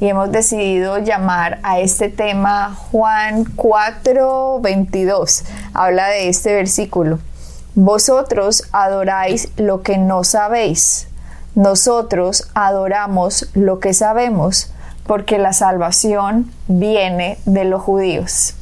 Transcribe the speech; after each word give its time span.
y 0.00 0.08
hemos 0.08 0.32
decidido 0.32 0.98
llamar 0.98 1.58
a 1.62 1.80
este 1.80 2.08
tema 2.08 2.74
Juan 2.90 3.44
4:22. 3.56 5.44
Habla 5.72 6.08
de 6.08 6.28
este 6.28 6.54
versículo. 6.54 7.18
Vosotros 7.74 8.64
adoráis 8.72 9.48
lo 9.56 9.82
que 9.82 9.98
no 9.98 10.24
sabéis 10.24 11.08
nosotros 11.54 12.48
adoramos 12.54 13.48
lo 13.54 13.78
que 13.78 13.94
sabemos 13.94 14.72
porque 15.06 15.38
la 15.38 15.52
salvación 15.52 16.50
viene 16.66 17.38
de 17.44 17.64
los 17.64 17.82
judíos. 17.82 18.54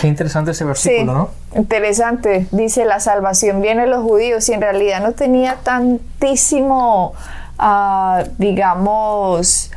Qué 0.00 0.06
interesante 0.06 0.52
ese 0.52 0.64
versículo, 0.64 1.12
¿no? 1.12 1.30
Interesante. 1.56 2.46
Dice, 2.52 2.84
la 2.84 3.00
salvación 3.00 3.60
viene 3.60 3.82
de 3.82 3.88
los 3.88 4.02
judíos 4.02 4.48
y 4.48 4.52
en 4.52 4.60
realidad 4.60 5.02
no 5.02 5.12
tenía 5.12 5.56
tantísimo, 5.56 7.14
ah, 7.58 8.24
digamos, 8.38 9.70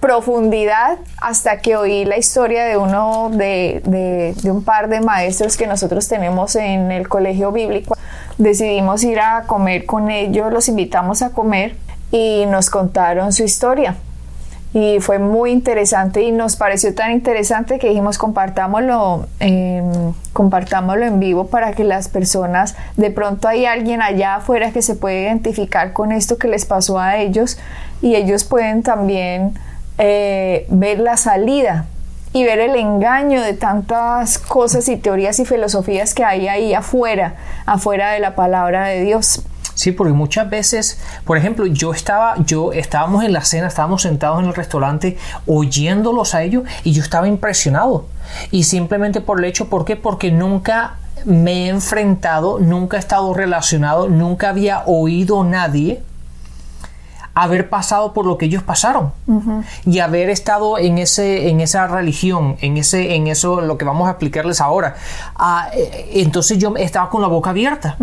profundidad 0.00 0.98
hasta 1.20 1.58
que 1.58 1.76
oí 1.76 2.04
la 2.04 2.16
historia 2.16 2.64
de 2.64 2.76
uno 2.76 3.30
de, 3.32 3.82
de, 3.84 4.50
un 4.50 4.62
par 4.64 4.88
de 4.88 5.00
maestros 5.00 5.56
que 5.56 5.66
nosotros 5.66 6.08
tenemos 6.08 6.56
en 6.56 6.92
el 6.92 7.08
colegio 7.08 7.52
bíblico. 7.52 7.96
Decidimos 8.38 9.02
ir 9.04 9.20
a 9.20 9.44
comer 9.46 9.86
con 9.86 10.10
ellos, 10.10 10.52
los 10.52 10.68
invitamos 10.68 11.22
a 11.22 11.30
comer 11.30 11.76
y 12.10 12.46
nos 12.46 12.70
contaron 12.70 13.32
su 13.32 13.42
historia. 13.42 13.96
Y 14.74 15.00
fue 15.00 15.18
muy 15.18 15.50
interesante 15.50 16.22
y 16.22 16.30
nos 16.30 16.56
pareció 16.56 16.94
tan 16.94 17.12
interesante 17.12 17.78
que 17.78 17.88
dijimos 17.88 18.18
compartámoslo, 18.18 19.26
compartámoslo 20.34 21.06
en 21.06 21.20
vivo 21.20 21.46
para 21.46 21.72
que 21.72 21.84
las 21.84 22.08
personas, 22.08 22.76
de 22.96 23.10
pronto 23.10 23.48
hay 23.48 23.64
alguien 23.64 24.02
allá 24.02 24.36
afuera 24.36 24.70
que 24.70 24.82
se 24.82 24.94
puede 24.94 25.22
identificar 25.22 25.94
con 25.94 26.12
esto 26.12 26.36
que 26.36 26.48
les 26.48 26.66
pasó 26.66 26.98
a 26.98 27.16
ellos 27.16 27.58
y 28.02 28.14
ellos 28.14 28.44
pueden 28.44 28.82
también 28.82 29.54
eh, 29.98 30.66
ver 30.70 31.00
la 31.00 31.16
salida 31.16 31.86
y 32.32 32.44
ver 32.44 32.60
el 32.60 32.76
engaño 32.76 33.42
de 33.42 33.54
tantas 33.54 34.38
cosas 34.38 34.88
y 34.88 34.96
teorías 34.96 35.38
y 35.40 35.44
filosofías 35.44 36.14
que 36.14 36.24
hay 36.24 36.48
ahí 36.48 36.74
afuera, 36.74 37.34
afuera 37.66 38.12
de 38.12 38.20
la 38.20 38.34
palabra 38.34 38.86
de 38.86 39.02
Dios. 39.02 39.42
Sí, 39.74 39.92
porque 39.92 40.12
muchas 40.12 40.50
veces, 40.50 40.98
por 41.24 41.38
ejemplo, 41.38 41.64
yo 41.66 41.92
estaba, 41.92 42.34
yo 42.44 42.72
estábamos 42.72 43.22
en 43.22 43.32
la 43.32 43.42
cena, 43.42 43.68
estábamos 43.68 44.02
sentados 44.02 44.40
en 44.40 44.46
el 44.46 44.54
restaurante 44.54 45.16
oyéndolos 45.46 46.34
a 46.34 46.42
ellos 46.42 46.64
y 46.82 46.92
yo 46.92 47.02
estaba 47.02 47.28
impresionado. 47.28 48.06
Y 48.50 48.64
simplemente 48.64 49.20
por 49.20 49.38
el 49.38 49.44
hecho, 49.44 49.68
¿por 49.68 49.84
qué? 49.84 49.94
Porque 49.94 50.32
nunca 50.32 50.96
me 51.24 51.66
he 51.66 51.68
enfrentado, 51.68 52.58
nunca 52.58 52.96
he 52.96 53.00
estado 53.00 53.32
relacionado, 53.34 54.08
nunca 54.08 54.48
había 54.48 54.82
oído 54.84 55.44
nadie 55.44 56.02
haber 57.42 57.68
pasado 57.68 58.12
por 58.12 58.26
lo 58.26 58.38
que 58.38 58.46
ellos 58.46 58.62
pasaron. 58.62 59.12
Y 59.84 60.00
haber 60.00 60.30
estado 60.30 60.78
en 60.78 60.98
ese 60.98 61.48
en 61.48 61.60
esa 61.60 61.86
religión 61.86 62.56
en 62.60 62.76
ese 62.76 63.14
en 63.14 63.26
eso 63.26 63.60
lo 63.60 63.76
que 63.78 63.84
vamos 63.84 64.08
a 64.08 64.12
explicarles 64.12 64.60
ahora. 64.60 64.96
Ah, 65.36 65.68
eh, 65.72 66.10
entonces 66.14 66.58
yo 66.58 66.74
estaba 66.76 67.08
con 67.10 67.22
la 67.22 67.28
boca 67.28 67.50
abierta 67.50 67.96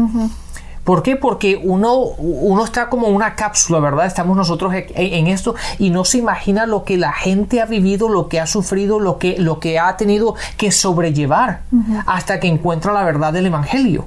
¿Por 0.85 1.01
qué? 1.01 1.15
Porque 1.15 1.59
uno, 1.61 1.95
uno 1.95 2.63
está 2.63 2.89
como 2.89 3.07
una 3.07 3.35
cápsula, 3.35 3.79
¿verdad? 3.79 4.05
Estamos 4.05 4.37
nosotros 4.37 4.71
en, 4.75 5.27
esto 5.27 5.55
y 5.79 5.89
no 5.89 6.05
se 6.05 6.19
imagina 6.19 6.67
lo 6.67 6.83
que 6.83 6.95
la 6.97 7.11
gente 7.11 7.59
ha 7.59 7.65
vivido, 7.65 8.07
lo 8.07 8.29
que 8.29 8.39
ha 8.39 8.45
sufrido, 8.45 8.99
lo 8.99 9.17
que, 9.17 9.37
lo 9.39 9.59
que 9.59 9.79
ha 9.79 9.97
tenido 9.97 10.35
que 10.57 10.71
sobrellevar 10.71 11.61
hasta 12.05 12.39
que 12.39 12.47
encuentra 12.47 12.93
la 12.93 13.03
verdad 13.03 13.33
del 13.33 13.47
Evangelio. 13.47 14.05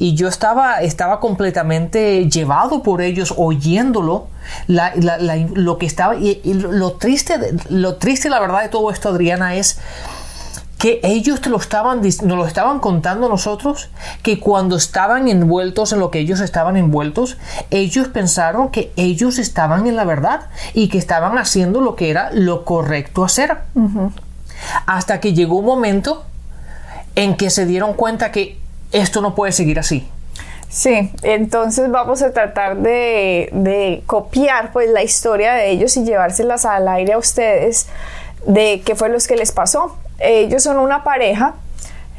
Y 0.00 0.16
yo 0.16 0.26
estaba, 0.26 0.82
estaba 0.82 1.20
completamente 1.20 2.28
llevado 2.28 2.82
por 2.82 3.00
ellos 3.00 3.32
oyéndolo. 3.36 4.26
lo 4.66 5.78
que 5.78 5.86
estaba 5.86 6.16
y, 6.16 6.40
lo 6.52 6.92
triste 6.94 7.38
lo 7.68 7.96
triste 7.96 8.28
la 8.28 8.40
verdad 8.40 8.62
de 8.62 8.68
todo 8.70 8.90
esto 8.90 9.10
Adriana 9.10 9.54
es 9.54 9.78
que 10.78 11.00
ellos 11.02 11.40
te 11.40 11.50
lo 11.50 11.56
estaban, 11.56 12.00
nos 12.00 12.22
lo 12.22 12.46
estaban 12.46 12.78
contando 12.78 13.28
nosotros, 13.28 13.90
que 14.22 14.38
cuando 14.38 14.76
estaban 14.76 15.26
envueltos 15.26 15.92
en 15.92 15.98
lo 15.98 16.12
que 16.12 16.20
ellos 16.20 16.40
estaban 16.40 16.76
envueltos, 16.76 17.36
ellos 17.70 18.08
pensaron 18.08 18.70
que 18.70 18.92
ellos 18.94 19.38
estaban 19.38 19.88
en 19.88 19.96
la 19.96 20.04
verdad 20.04 20.46
y 20.74 20.88
que 20.88 20.98
estaban 20.98 21.36
haciendo 21.36 21.80
lo 21.80 21.96
que 21.96 22.10
era 22.10 22.30
lo 22.32 22.64
correcto 22.64 23.24
hacer. 23.24 23.58
Hasta 24.86 25.18
que 25.18 25.34
llegó 25.34 25.56
un 25.56 25.64
momento 25.64 26.24
en 27.16 27.36
que 27.36 27.50
se 27.50 27.66
dieron 27.66 27.94
cuenta 27.94 28.30
que 28.30 28.56
esto 28.92 29.20
no 29.20 29.34
puede 29.34 29.50
seguir 29.50 29.80
así. 29.80 30.08
Sí, 30.68 31.10
entonces 31.22 31.90
vamos 31.90 32.22
a 32.22 32.32
tratar 32.32 32.76
de, 32.76 33.48
de 33.52 34.02
copiar 34.06 34.70
pues 34.70 34.90
la 34.90 35.02
historia 35.02 35.54
de 35.54 35.70
ellos 35.70 35.96
y 35.96 36.04
llevárselas 36.04 36.66
al 36.66 36.86
aire 36.86 37.14
a 37.14 37.18
ustedes 37.18 37.88
de 38.46 38.82
qué 38.84 38.94
fue 38.94 39.08
lo 39.08 39.18
que 39.18 39.34
les 39.34 39.50
pasó. 39.50 39.96
Ellos 40.18 40.62
son 40.62 40.78
una 40.78 41.04
pareja. 41.04 41.54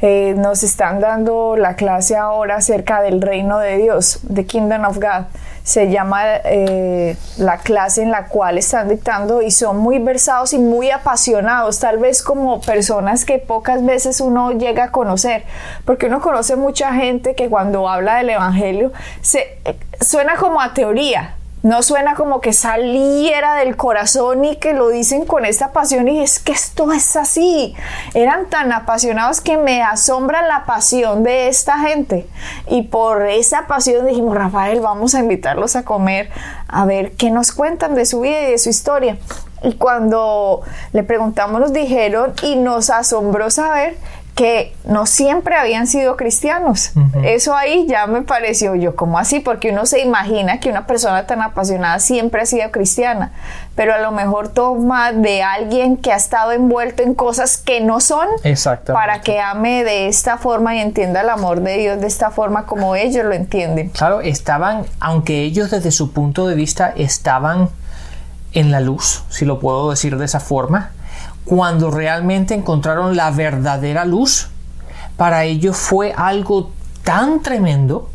Eh, 0.02 0.32
nos 0.34 0.62
están 0.62 0.98
dando 0.98 1.56
la 1.56 1.76
clase 1.76 2.16
ahora 2.16 2.56
acerca 2.56 3.02
del 3.02 3.20
reino 3.20 3.58
de 3.58 3.76
Dios, 3.76 4.20
The 4.32 4.46
Kingdom 4.46 4.86
of 4.86 4.96
God. 4.96 5.26
Se 5.62 5.90
llama 5.90 6.22
eh, 6.44 7.18
la 7.36 7.58
clase 7.58 8.02
en 8.02 8.10
la 8.10 8.28
cual 8.28 8.56
están 8.56 8.88
dictando 8.88 9.42
y 9.42 9.50
son 9.50 9.76
muy 9.76 9.98
versados 9.98 10.54
y 10.54 10.58
muy 10.58 10.90
apasionados, 10.90 11.80
tal 11.80 11.98
vez 11.98 12.22
como 12.22 12.62
personas 12.62 13.26
que 13.26 13.38
pocas 13.38 13.84
veces 13.84 14.22
uno 14.22 14.52
llega 14.52 14.84
a 14.84 14.90
conocer, 14.90 15.44
porque 15.84 16.06
uno 16.06 16.22
conoce 16.22 16.56
mucha 16.56 16.94
gente 16.94 17.34
que 17.34 17.50
cuando 17.50 17.86
habla 17.86 18.16
del 18.16 18.30
Evangelio 18.30 18.92
se, 19.20 19.58
eh, 19.66 19.76
suena 20.00 20.36
como 20.36 20.62
a 20.62 20.72
teoría, 20.72 21.36
no 21.62 21.82
suena 21.82 22.14
como 22.14 22.40
que 22.40 22.52
saliera 22.52 23.56
del 23.56 23.76
corazón 23.76 24.44
y 24.44 24.56
que 24.56 24.72
lo 24.72 24.88
dicen 24.88 25.26
con 25.26 25.44
esta 25.44 25.72
pasión 25.72 26.08
y 26.08 26.22
es 26.22 26.38
que 26.38 26.52
esto 26.52 26.90
es 26.92 27.16
así. 27.16 27.74
Eran 28.14 28.48
tan 28.48 28.72
apasionados 28.72 29.40
que 29.40 29.56
me 29.56 29.82
asombra 29.82 30.42
la 30.42 30.64
pasión 30.64 31.22
de 31.22 31.48
esta 31.48 31.78
gente. 31.78 32.26
Y 32.68 32.82
por 32.82 33.26
esa 33.26 33.66
pasión 33.66 34.06
dijimos, 34.06 34.34
Rafael, 34.34 34.80
vamos 34.80 35.14
a 35.14 35.20
invitarlos 35.20 35.76
a 35.76 35.84
comer, 35.84 36.30
a 36.66 36.86
ver 36.86 37.12
qué 37.12 37.30
nos 37.30 37.52
cuentan 37.52 37.94
de 37.94 38.06
su 38.06 38.20
vida 38.20 38.40
y 38.42 38.52
de 38.52 38.58
su 38.58 38.70
historia. 38.70 39.18
Y 39.62 39.74
cuando 39.74 40.62
le 40.92 41.02
preguntamos 41.02 41.60
nos 41.60 41.72
dijeron 41.74 42.32
y 42.42 42.56
nos 42.56 42.88
asombró 42.88 43.50
saber 43.50 43.98
que 44.34 44.74
no 44.84 45.06
siempre 45.06 45.56
habían 45.56 45.86
sido 45.86 46.16
cristianos. 46.16 46.92
Eso 47.22 47.54
ahí 47.54 47.86
ya 47.86 48.06
me 48.06 48.22
pareció 48.22 48.74
yo, 48.74 48.96
como 48.96 49.18
así? 49.18 49.40
Porque 49.40 49.70
uno 49.70 49.86
se 49.86 50.00
imagina 50.00 50.60
que 50.60 50.70
una 50.70 50.86
persona 50.86 51.26
tan 51.26 51.42
apasionada 51.42 51.98
siempre 51.98 52.42
ha 52.42 52.46
sido 52.46 52.70
cristiana, 52.70 53.32
pero 53.74 53.94
a 53.94 53.98
lo 53.98 54.12
mejor 54.12 54.48
toma 54.48 55.12
de 55.12 55.42
alguien 55.42 55.96
que 55.96 56.12
ha 56.12 56.16
estado 56.16 56.52
envuelto 56.52 57.02
en 57.02 57.14
cosas 57.14 57.58
que 57.58 57.80
no 57.80 58.00
son 58.00 58.28
para 58.86 59.20
que 59.20 59.40
ame 59.40 59.84
de 59.84 60.08
esta 60.08 60.38
forma 60.38 60.74
y 60.74 60.80
entienda 60.80 61.20
el 61.20 61.28
amor 61.28 61.60
de 61.60 61.76
Dios 61.76 62.00
de 62.00 62.06
esta 62.06 62.30
forma 62.30 62.66
como 62.66 62.96
ellos 62.96 63.24
lo 63.24 63.32
entienden. 63.32 63.90
Claro, 63.90 64.20
estaban, 64.20 64.86
aunque 65.00 65.42
ellos 65.42 65.70
desde 65.70 65.90
su 65.90 66.12
punto 66.12 66.46
de 66.46 66.54
vista 66.54 66.92
estaban 66.96 67.68
en 68.52 68.70
la 68.70 68.80
luz, 68.80 69.24
si 69.28 69.44
lo 69.44 69.60
puedo 69.60 69.90
decir 69.90 70.16
de 70.16 70.24
esa 70.24 70.40
forma, 70.40 70.90
cuando 71.44 71.90
realmente 71.90 72.54
encontraron 72.54 73.16
la 73.16 73.30
verdadera 73.30 74.04
luz, 74.04 74.48
para 75.16 75.44
ellos 75.44 75.76
fue 75.76 76.12
algo 76.16 76.70
tan 77.04 77.42
tremendo 77.42 78.08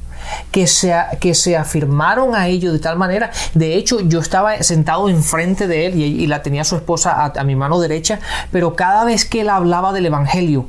que 0.51 0.68
se, 0.68 0.94
que 1.19 1.36
se 1.36 1.57
afirmaron 1.57 2.36
a 2.36 2.48
ellos 2.48 2.74
de 2.74 2.80
tal 2.80 2.98
manera. 2.98 3.31
De 3.54 3.75
hecho, 3.75 4.00
yo 4.00 4.19
estaba 4.19 4.62
sentado 4.63 5.10
enfrente 5.10 5.68
de 5.68 5.86
él 5.86 5.95
y, 5.95 6.25
la 6.27 6.42
tenía 6.42 6.63
su 6.63 6.75
esposa 6.75 7.31
a, 7.36 7.44
mi 7.44 7.56
mano 7.56 7.80
derecha, 7.80 8.19
pero 8.51 8.75
cada 8.75 9.06
vez 9.06 9.25
que 9.25 9.42
él 9.42 9.50
hablaba 9.50 9.94
del 9.94 10.07
Evangelio, 10.07 10.66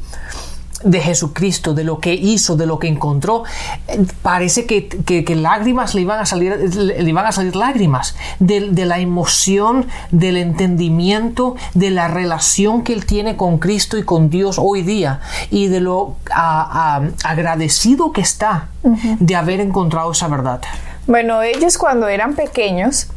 de 0.86 1.00
Jesucristo, 1.00 1.74
de 1.74 1.84
lo 1.84 1.98
que 1.98 2.14
hizo, 2.14 2.56
de 2.56 2.66
lo 2.66 2.78
que 2.78 2.86
encontró, 2.86 3.44
parece 4.22 4.66
que, 4.66 5.36
lágrimas 5.36 5.94
le 5.94 6.02
iban 6.02 6.20
a 6.20 6.26
salir, 6.26 6.56
le 6.56 7.08
iban 7.08 7.26
a 7.26 7.32
salir 7.32 7.56
lágrimas 7.56 8.16
de, 8.38 8.60
la 8.86 8.98
emoción, 9.00 9.86
del 10.10 10.36
entendimiento, 10.36 11.56
de 11.74 11.90
la 11.90 12.08
relación 12.08 12.82
que 12.82 12.92
él 12.92 13.04
tiene 13.04 13.36
con 13.36 13.58
Cristo 13.58 13.98
y 13.98 14.04
con 14.04 14.30
Dios 14.30 14.56
hoy 14.58 14.82
día 14.82 15.20
y 15.50 15.66
de 15.66 15.80
lo 15.80 16.16
agradecido 16.30 18.12
que 18.12 18.20
está 18.20 18.68
de 18.82 19.36
haber 19.36 19.60
encontrado 19.60 20.12
esa 20.12 20.28
verdad. 20.28 20.60
Bueno, 21.06 21.42
ellos 21.42 21.78
cuando 21.78 22.08
eran 22.08 22.34
pequeños, 22.34 23.08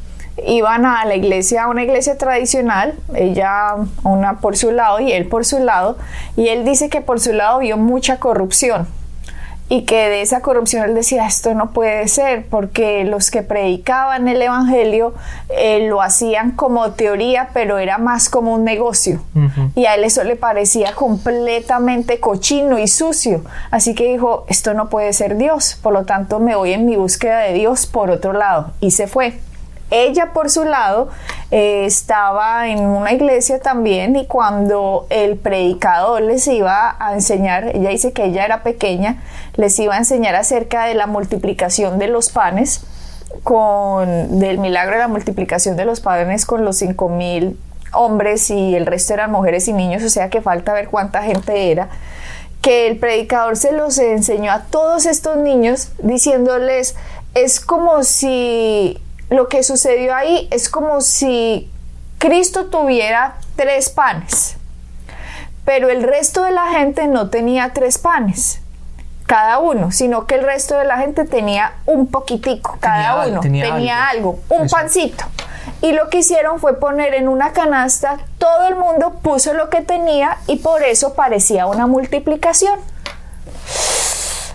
iban 0.47 0.85
a 0.85 1.05
la 1.05 1.15
iglesia, 1.15 1.63
a 1.63 1.67
una 1.67 1.83
iglesia 1.83 2.17
tradicional, 2.17 2.95
ella 3.13 3.75
una 4.03 4.39
por 4.39 4.57
su 4.57 4.71
lado 4.71 4.99
y 4.99 5.11
él 5.11 5.27
por 5.27 5.45
su 5.45 5.59
lado, 5.59 5.97
y 6.35 6.49
él 6.49 6.65
dice 6.65 6.89
que 6.89 7.01
por 7.01 7.19
su 7.19 7.33
lado 7.33 7.59
vio 7.59 7.77
mucha 7.77 8.19
corrupción 8.19 8.87
y 9.69 9.83
que 9.83 10.09
de 10.09 10.21
esa 10.21 10.41
corrupción 10.41 10.83
él 10.83 10.95
decía 10.95 11.27
esto 11.27 11.53
no 11.53 11.71
puede 11.71 12.07
ser 12.07 12.47
porque 12.47 13.03
los 13.03 13.29
que 13.29 13.43
predicaban 13.43 14.27
el 14.27 14.41
evangelio 14.41 15.13
eh, 15.49 15.87
lo 15.87 16.01
hacían 16.01 16.51
como 16.51 16.91
teoría 16.91 17.49
pero 17.53 17.77
era 17.77 17.99
más 17.99 18.29
como 18.29 18.53
un 18.53 18.63
negocio. 18.63 19.21
Y 19.75 19.85
a 19.85 19.95
él 19.95 20.03
eso 20.03 20.23
le 20.23 20.35
parecía 20.35 20.95
completamente 20.95 22.19
cochino 22.19 22.79
y 22.79 22.87
sucio. 22.87 23.43
Así 23.69 23.93
que 23.93 24.11
dijo 24.11 24.45
esto 24.49 24.73
no 24.73 24.89
puede 24.89 25.13
ser 25.13 25.37
Dios 25.37 25.77
por 25.81 25.93
lo 25.93 26.03
tanto 26.03 26.39
me 26.39 26.55
voy 26.55 26.73
en 26.73 26.87
mi 26.87 26.95
búsqueda 26.95 27.39
de 27.41 27.53
Dios 27.53 27.85
por 27.85 28.09
otro 28.09 28.33
lado 28.33 28.71
y 28.81 28.91
se 28.91 29.07
fue 29.07 29.39
ella 29.91 30.33
por 30.33 30.49
su 30.49 30.65
lado 30.65 31.09
eh, 31.51 31.85
estaba 31.85 32.67
en 32.69 32.79
una 32.79 33.11
iglesia 33.11 33.59
también 33.59 34.15
y 34.15 34.25
cuando 34.25 35.07
el 35.09 35.37
predicador 35.37 36.21
les 36.21 36.47
iba 36.47 36.95
a 36.99 37.13
enseñar, 37.13 37.75
ella 37.75 37.89
dice 37.89 38.13
que 38.13 38.25
ella 38.25 38.45
era 38.45 38.63
pequeña, 38.63 39.21
les 39.55 39.77
iba 39.79 39.95
a 39.95 39.97
enseñar 39.97 40.35
acerca 40.35 40.85
de 40.85 40.93
la 40.93 41.07
multiplicación 41.07 41.99
de 41.99 42.07
los 42.07 42.29
panes, 42.29 42.81
con, 43.43 44.39
del 44.39 44.57
milagro 44.57 44.93
de 44.93 44.99
la 44.99 45.07
multiplicación 45.07 45.77
de 45.77 45.85
los 45.85 45.99
panes 45.99 46.45
con 46.45 46.65
los 46.65 46.77
cinco 46.77 47.09
mil 47.09 47.59
hombres 47.93 48.49
y 48.49 48.75
el 48.75 48.85
resto 48.85 49.13
eran 49.13 49.31
mujeres 49.31 49.67
y 49.67 49.73
niños, 49.73 50.03
o 50.03 50.09
sea 50.09 50.29
que 50.29 50.41
falta 50.41 50.73
ver 50.73 50.89
cuánta 50.89 51.23
gente 51.23 51.71
era 51.71 51.89
que 52.61 52.87
el 52.87 52.97
predicador 52.97 53.55
se 53.55 53.71
los 53.71 53.97
enseñó 53.97 54.51
a 54.51 54.63
todos 54.63 55.05
estos 55.05 55.37
niños 55.37 55.91
diciéndoles 55.99 56.95
es 57.33 57.59
como 57.59 58.03
si 58.03 59.01
lo 59.29 59.47
que 59.47 59.63
sucedió 59.63 60.15
ahí 60.15 60.47
es 60.51 60.69
como 60.69 61.01
si 61.01 61.69
Cristo 62.17 62.65
tuviera 62.67 63.37
tres 63.55 63.89
panes, 63.89 64.57
pero 65.65 65.89
el 65.89 66.03
resto 66.03 66.43
de 66.43 66.51
la 66.51 66.67
gente 66.67 67.07
no 67.07 67.29
tenía 67.29 67.71
tres 67.73 67.97
panes 67.97 68.61
cada 69.29 69.59
uno, 69.59 69.91
sino 69.91 70.25
que 70.25 70.35
el 70.35 70.43
resto 70.43 70.75
de 70.75 70.85
la 70.85 70.97
gente 70.97 71.23
tenía 71.23 71.73
un 71.85 72.07
poquitico, 72.07 72.77
cada 72.79 73.27
uno 73.27 73.39
tenía, 73.41 74.07
algo, 74.07 74.39
un 74.49 74.67
pancito. 74.67 75.23
Y 75.83 75.91
lo 75.91 76.09
que 76.09 76.17
hicieron 76.17 76.59
fue 76.59 76.79
poner 76.79 77.13
en 77.13 77.27
una 77.27 77.53
canasta, 77.53 78.17
todo 78.39 78.67
el 78.67 78.75
mundo 78.75 79.19
puso 79.21 79.53
lo 79.53 79.69
que 79.69 79.81
tenía 79.81 80.39
y 80.47 80.57
por 80.57 80.81
eso 80.81 81.13
parecía 81.13 81.67
una 81.67 81.85
multiplicación. 81.85 82.79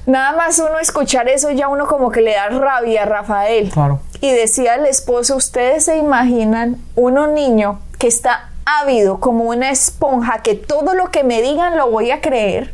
Nada 0.06 0.32
más 0.32 0.58
uno 0.58 0.80
escuchar 0.80 1.28
eso 1.28 1.50
ya 1.52 1.68
uno 1.68 1.86
como 1.86 2.10
que 2.10 2.20
le 2.20 2.34
da 2.34 2.48
rabia 2.48 3.04
a 3.04 3.06
Rafael. 3.06 3.70
Claro. 3.70 4.00
Y 4.24 4.32
decía 4.32 4.76
el 4.76 4.86
esposo, 4.86 5.36
ustedes 5.36 5.84
se 5.84 5.98
imaginan 5.98 6.82
uno 6.96 7.26
niño 7.26 7.80
que 7.98 8.06
está 8.06 8.48
ávido 8.64 9.20
como 9.20 9.44
una 9.44 9.68
esponja, 9.68 10.38
que 10.38 10.54
todo 10.54 10.94
lo 10.94 11.10
que 11.10 11.24
me 11.24 11.42
digan 11.42 11.76
lo 11.76 11.90
voy 11.90 12.10
a 12.10 12.22
creer. 12.22 12.72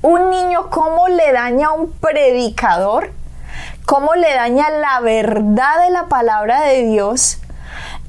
Un 0.00 0.30
niño 0.30 0.70
cómo 0.70 1.06
le 1.08 1.32
daña 1.32 1.66
a 1.66 1.72
un 1.72 1.92
predicador, 1.92 3.10
cómo 3.84 4.14
le 4.14 4.32
daña 4.32 4.70
la 4.70 5.00
verdad 5.00 5.84
de 5.84 5.90
la 5.90 6.06
palabra 6.06 6.62
de 6.62 6.86
Dios 6.86 7.40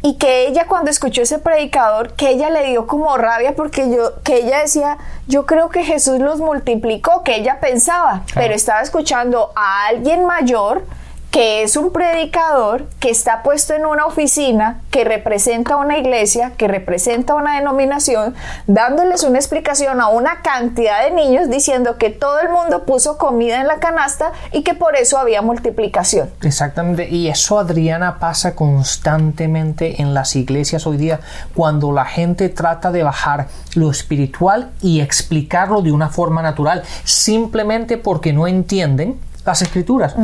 y 0.02 0.18
que 0.18 0.48
ella 0.48 0.66
cuando 0.66 0.92
escuchó 0.92 1.24
ese 1.24 1.40
predicador, 1.40 2.14
que 2.14 2.30
ella 2.30 2.50
le 2.50 2.68
dio 2.68 2.88
como 2.88 3.18
rabia 3.18 3.54
porque 3.54 3.90
yo, 3.90 4.22
que 4.24 4.38
ella 4.38 4.60
decía, 4.60 4.98
yo 5.28 5.46
creo 5.46 5.68
que 5.68 5.84
Jesús 5.84 6.20
los 6.20 6.40
multiplicó, 6.40 7.22
que 7.26 7.36
ella 7.36 7.60
pensaba, 7.60 8.24
pero 8.34 8.54
estaba 8.54 8.80
escuchando 8.80 9.52
a 9.58 9.88
alguien 9.88 10.24
mayor 10.24 10.86
que 11.32 11.62
es 11.62 11.78
un 11.78 11.92
predicador 11.92 12.88
que 13.00 13.12
está 13.12 13.44
puesto 13.44 13.74
en 13.74 13.86
una 13.86 14.06
oficina 14.06 14.82
que 14.90 15.04
representa 15.04 15.78
una 15.78 15.98
iglesia, 15.98 16.54
que 16.58 16.68
representa 16.68 17.36
una 17.36 17.56
denominación, 17.56 18.34
dándoles 18.66 19.24
una 19.24 19.38
explicación 19.38 20.02
a 20.02 20.10
una 20.10 20.42
cantidad 20.42 21.04
de 21.04 21.12
niños 21.12 21.50
diciendo 21.50 21.98
que 21.98 22.10
todo 22.10 22.40
el 22.40 22.50
mundo 22.50 22.84
puso 22.84 23.18
comida 23.18 23.62
en 23.62 23.68
la 23.68 23.80
canasta 23.80 24.32
y 24.52 24.64
que 24.64 24.74
por 24.74 24.96
eso 24.96 25.20
había 25.20 25.42
multiplicación. 25.44 26.30
Exactamente, 26.42 27.08
y 27.08 27.28
eso 27.28 27.60
Adriana 27.60 28.18
pasa 28.18 28.56
constantemente 28.56 30.02
en 30.02 30.16
las 30.16 30.36
iglesias 30.36 30.88
hoy 30.88 30.98
día 30.98 31.20
cuando 31.54 31.92
la 31.92 32.06
gente 32.06 32.50
trata 32.50 32.92
de 32.92 33.04
bajar 33.04 33.48
lo 33.76 33.92
espiritual 33.92 34.72
y 34.82 35.02
explicarlo 35.02 35.84
de 35.84 35.92
una 35.92 36.10
forma 36.10 36.42
natural, 36.42 36.84
simplemente 37.04 37.98
porque 37.98 38.34
no 38.34 38.48
entienden 38.48 39.20
las 39.46 39.62
escrituras 39.62 40.16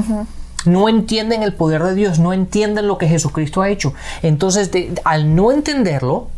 no 0.68 0.90
entienden 0.90 1.44
el 1.44 1.54
poder 1.54 1.84
de 1.84 1.96
Dios, 1.96 2.20
no 2.20 2.34
entienden 2.34 2.88
lo 2.88 2.98
que 2.98 3.08
Jesucristo 3.08 3.62
ha 3.62 3.70
hecho. 3.70 3.94
Entonces, 4.22 4.70
al 5.04 5.36
no 5.36 5.52
entenderlo, 5.52 6.30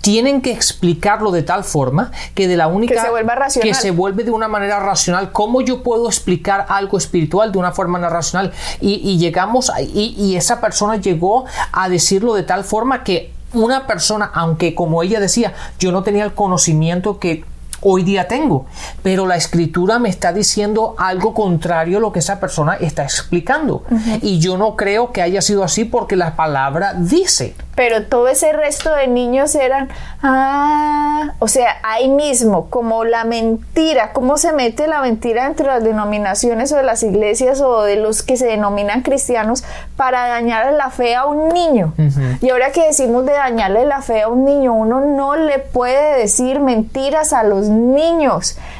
tienen 0.00 0.42
que 0.42 0.52
explicarlo 0.52 1.30
de 1.30 1.42
tal 1.42 1.64
forma 1.64 2.12
que 2.34 2.48
de 2.48 2.56
la 2.56 2.66
única 2.66 2.94
que 2.94 3.00
se 3.00 3.10
vuelva 3.10 3.34
racional. 3.34 3.68
que 3.68 3.74
se 3.74 3.90
vuelve 3.90 4.24
de 4.24 4.30
una 4.30 4.46
manera 4.46 4.78
racional 4.78 5.32
cómo 5.32 5.62
yo 5.62 5.82
puedo 5.82 6.06
explicar 6.06 6.66
algo 6.68 6.98
espiritual 6.98 7.50
de 7.50 7.58
una 7.58 7.72
forma 7.72 7.98
racional 8.08 8.52
y, 8.82 9.16
llegamos 9.16 9.72
y, 9.80 10.14
y 10.18 10.36
esa 10.36 10.60
persona 10.60 10.96
llegó 10.96 11.46
a 11.72 11.88
decirlo 11.88 12.34
de 12.34 12.42
tal 12.42 12.64
forma 12.64 13.02
que 13.02 13.32
una 13.54 13.86
persona 13.86 14.30
aunque 14.34 14.74
como 14.74 15.02
ella 15.02 15.20
decía 15.20 15.54
yo 15.78 15.92
no 15.92 16.02
tenía 16.02 16.24
el 16.24 16.34
conocimiento 16.34 17.18
que 17.18 17.44
hoy 17.84 18.02
día 18.02 18.26
tengo. 18.26 18.66
Pero 19.02 19.26
la 19.26 19.36
escritura 19.36 19.98
me 19.98 20.08
está 20.08 20.32
diciendo 20.32 20.96
algo 20.98 21.34
contrario 21.34 21.98
a 21.98 22.00
lo 22.00 22.12
que 22.12 22.18
esa 22.18 22.40
persona 22.40 22.74
está 22.74 23.04
explicando. 23.04 23.84
Y 24.20 24.40
yo 24.40 24.58
no 24.58 24.74
creo 24.74 25.12
que 25.12 25.22
haya 25.22 25.40
sido 25.40 25.62
así 25.62 25.84
porque 25.84 26.16
la 26.16 26.34
palabra 26.34 26.94
dice. 26.94 27.54
Pero 27.76 28.04
todo 28.06 28.28
ese 28.28 28.52
resto 28.52 28.94
de 28.94 29.08
niños 29.08 29.54
eran, 29.54 29.88
ah, 30.22 31.32
o 31.40 31.48
sea, 31.48 31.76
ahí 31.82 32.08
mismo, 32.08 32.70
como 32.70 33.04
la 33.04 33.24
mentira, 33.24 34.12
cómo 34.12 34.36
se 34.36 34.52
mete 34.52 34.86
la 34.86 35.00
mentira 35.00 35.46
entre 35.46 35.66
las 35.66 35.82
denominaciones 35.82 36.72
o 36.72 36.76
de 36.76 36.84
las 36.84 37.02
iglesias 37.02 37.60
o 37.60 37.82
de 37.82 37.96
los 37.96 38.22
que 38.22 38.36
se 38.36 38.46
denominan 38.46 39.02
cristianos 39.02 39.64
para 39.96 40.28
dañarle 40.28 40.76
la 40.76 40.90
fe 40.90 41.16
a 41.16 41.26
un 41.26 41.48
niño. 41.48 41.94
Y 42.40 42.50
ahora 42.50 42.70
que 42.70 42.86
decimos 42.86 43.26
de 43.26 43.32
dañarle 43.32 43.84
la 43.86 44.02
fe 44.02 44.22
a 44.22 44.28
un 44.28 44.44
niño, 44.44 44.72
uno 44.72 45.00
no 45.00 45.34
le 45.36 45.58
puede 45.58 46.18
decir 46.18 46.60
mentiras 46.60 47.32
a 47.32 47.42
los 47.42 47.68
niños. 47.68 47.73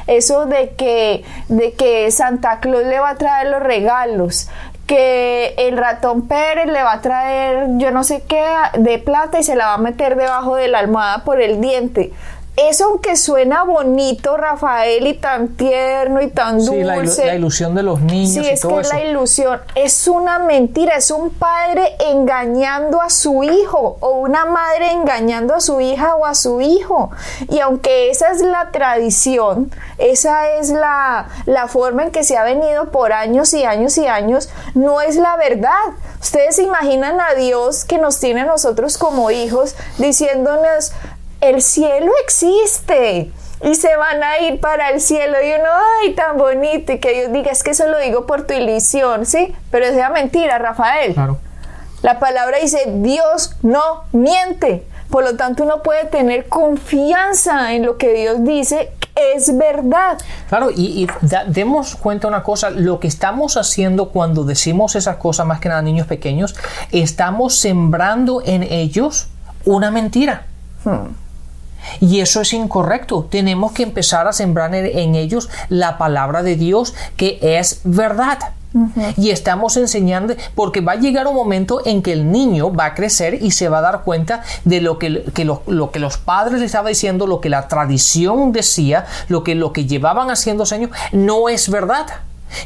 Eso 0.07 0.45
de 0.45 0.71
que, 0.75 1.23
de 1.47 1.73
que 1.73 2.09
Santa 2.11 2.59
Claus 2.59 2.85
le 2.85 2.99
va 2.99 3.11
a 3.11 3.15
traer 3.15 3.47
los 3.47 3.61
regalos, 3.61 4.49
que 4.87 5.55
el 5.57 5.77
ratón 5.77 6.27
Pérez 6.27 6.67
le 6.67 6.83
va 6.83 6.93
a 6.93 7.01
traer 7.01 7.67
yo 7.77 7.89
no 7.91 8.03
sé 8.03 8.23
qué 8.27 8.45
de 8.77 8.99
plata 8.99 9.39
y 9.39 9.43
se 9.43 9.55
la 9.55 9.67
va 9.67 9.73
a 9.73 9.77
meter 9.77 10.15
debajo 10.15 10.55
de 10.55 10.67
la 10.67 10.79
almohada 10.79 11.23
por 11.23 11.41
el 11.41 11.59
diente. 11.59 12.11
Eso 12.57 12.85
aunque 12.85 13.17
suena 13.17 13.63
bonito, 13.63 14.37
Rafael, 14.37 15.05
y 15.05 15.15
tan 15.15 15.49
tierno 15.57 16.21
y 16.21 16.29
tan 16.29 16.57
dulce. 16.57 17.07
Sí, 17.07 17.23
la, 17.25 17.35
ilusión 17.35 17.75
de 17.75 17.83
los 17.83 17.99
niños. 18.01 18.45
Sí, 18.45 18.49
es 18.49 18.65
que 18.65 18.81
la 18.81 19.03
ilusión 19.03 19.59
es 19.75 20.07
una 20.07 20.39
mentira, 20.39 20.95
es 20.95 21.11
un 21.11 21.31
padre 21.31 21.95
engañando 21.99 23.01
a 23.01 23.09
su 23.09 23.43
hijo 23.43 23.97
o 23.99 24.19
una 24.19 24.45
madre 24.45 24.91
engañando 24.91 25.53
a 25.53 25.59
su 25.59 25.81
hija 25.81 26.15
o 26.15 26.25
a 26.25 26.33
su 26.33 26.61
hijo. 26.61 27.11
Y 27.49 27.59
aunque 27.59 28.09
esa 28.09 28.31
es 28.31 28.41
la 28.41 28.71
tradición, 28.71 29.69
esa 29.97 30.51
es 30.51 30.69
la, 30.69 31.27
la 31.45 31.67
forma 31.67 32.03
en 32.03 32.11
que 32.11 32.23
se 32.23 32.37
ha 32.37 32.43
venido 32.43 32.89
por 32.89 33.11
años 33.11 33.53
y 33.53 33.65
años 33.65 33.97
y 33.97 34.07
años, 34.07 34.49
no 34.75 35.01
es 35.01 35.17
la 35.17 35.35
verdad. 35.35 35.71
Ustedes 36.21 36.55
se 36.55 36.63
imaginan 36.63 37.19
a 37.19 37.33
Dios 37.35 37.83
que 37.83 37.97
nos 37.97 38.19
tiene 38.19 38.41
a 38.41 38.45
nosotros 38.45 38.97
como 38.97 39.29
hijos 39.29 39.75
diciéndonos, 39.97 40.93
el 41.41 41.61
cielo 41.61 42.11
existe 42.23 43.31
y 43.63 43.75
se 43.75 43.95
van 43.95 44.23
a 44.23 44.39
ir 44.39 44.59
para 44.59 44.89
el 44.89 45.01
cielo 45.01 45.37
y 45.41 45.53
uno, 45.59 45.69
ay, 46.01 46.13
tan 46.13 46.37
bonito 46.37 46.91
y 46.91 46.99
que 46.99 47.13
Dios 47.13 47.31
diga, 47.31 47.51
es 47.51 47.63
que 47.63 47.71
eso 47.71 47.87
lo 47.87 47.99
digo 47.99 48.25
por 48.25 48.45
tu 48.45 48.53
ilusión, 48.53 49.25
¿sí? 49.25 49.55
Pero 49.71 49.85
es 49.85 49.95
mentira, 50.11 50.57
Rafael. 50.57 51.13
Claro. 51.13 51.39
La 52.01 52.19
palabra 52.19 52.59
dice, 52.59 52.83
Dios 52.87 53.55
no 53.63 54.03
miente. 54.11 54.85
Por 55.09 55.23
lo 55.23 55.35
tanto, 55.37 55.63
uno 55.63 55.81
puede 55.81 56.05
tener 56.05 56.47
confianza 56.47 57.73
en 57.73 57.85
lo 57.85 57.97
que 57.97 58.13
Dios 58.13 58.43
dice 58.43 58.91
es 59.15 59.57
verdad. 59.57 60.17
Claro, 60.49 60.69
y, 60.75 61.07
demos 61.47 61.95
cuenta 61.95 62.27
una 62.27 62.43
cosa, 62.43 62.69
lo 62.69 62.99
que 62.99 63.07
estamos 63.07 63.57
haciendo 63.57 64.09
cuando 64.09 64.43
decimos 64.43 64.95
esas 64.95 65.17
cosas, 65.17 65.45
más 65.45 65.59
que 65.59 65.69
nada 65.69 65.81
niños 65.81 66.07
pequeños, 66.07 66.55
estamos 66.91 67.57
sembrando 67.57 68.41
en 68.45 68.63
ellos 68.63 69.27
una 69.63 69.89
mentira. 69.89 70.45
Hmm. 70.83 71.24
Y 71.99 72.19
eso 72.19 72.41
es 72.41 72.53
incorrecto. 72.53 73.27
Tenemos 73.29 73.71
que 73.71 73.83
empezar 73.83 74.27
a 74.27 74.33
sembrar 74.33 74.73
en 74.73 75.15
ellos 75.15 75.49
la 75.69 75.97
palabra 75.97 76.43
de 76.43 76.55
Dios 76.55 76.93
que 77.17 77.39
es 77.41 77.81
verdad. 77.83 78.39
Y 79.15 79.29
estamos 79.29 79.77
enseñando, 79.77 80.35
porque 80.53 80.81
va 80.81 80.93
a 80.93 80.95
llegar 80.95 81.27
un 81.27 81.35
momento 81.35 81.81
en 81.85 82.01
que 82.01 82.11
el 82.11 82.29
niño 82.29 82.73
va 82.73 82.87
a 82.87 82.93
crecer 82.93 83.41
y 83.41 83.51
se 83.51 83.69
va 83.69 83.77
a 83.77 83.81
dar 83.81 84.01
cuenta 84.03 84.43
de 84.65 84.81
lo 84.81 84.99
que, 84.99 85.09
lo, 85.09 85.91
que 85.91 85.99
los 85.99 86.17
padres 86.17 86.59
le 86.59 86.65
estaban 86.65 86.89
diciendo, 86.89 87.25
lo 87.25 87.39
que 87.39 87.49
la 87.49 87.69
tradición 87.69 88.51
decía, 88.51 89.05
lo 89.29 89.45
que, 89.45 89.55
lo 89.55 89.71
que 89.71 89.85
llevaban 89.85 90.29
haciendo 90.29 90.65
años, 90.71 90.91
no 91.13 91.47
es 91.47 91.69
verdad. 91.69 92.05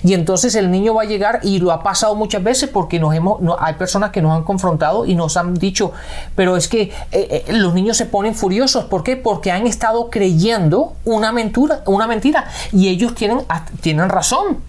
Y 0.04 0.14
entonces 0.14 0.56
el 0.56 0.72
niño 0.72 0.94
va 0.94 1.04
a 1.04 1.06
llegar 1.06 1.40
y 1.44 1.60
lo 1.60 1.72
ha 1.72 1.84
pasado 1.84 2.16
muchas 2.16 2.44
veces 2.44 2.70
porque 2.70 3.00
nos 3.00 3.14
hemos, 3.16 3.42
no, 3.42 3.56
hay 3.60 3.74
personas 3.76 4.12
que 4.12 4.22
nos 4.22 4.36
han 4.36 4.44
confrontado 4.44 5.06
y 5.06 5.16
nos 5.16 5.38
han 5.38 5.56
dicho, 5.56 5.92
pero 6.36 6.58
es 6.58 6.68
que 6.68 6.82
eh, 7.12 7.44
eh, 7.48 7.54
los 7.54 7.74
niños 7.74 7.98
se 7.98 8.06
ponen 8.06 8.36
furiosos. 8.36 8.86
¿Por 8.86 9.04
qué? 9.04 9.18
Porque 9.18 9.52
han 9.52 9.68
estado 9.68 10.10
creyendo 10.10 10.94
una 11.06 11.32
mentira, 11.32 11.82
una 11.86 12.08
mentira 12.08 12.50
y 12.72 12.88
ellos 12.90 13.16
tienen, 13.16 13.42
tienen 13.82 14.10
razón. 14.10 14.60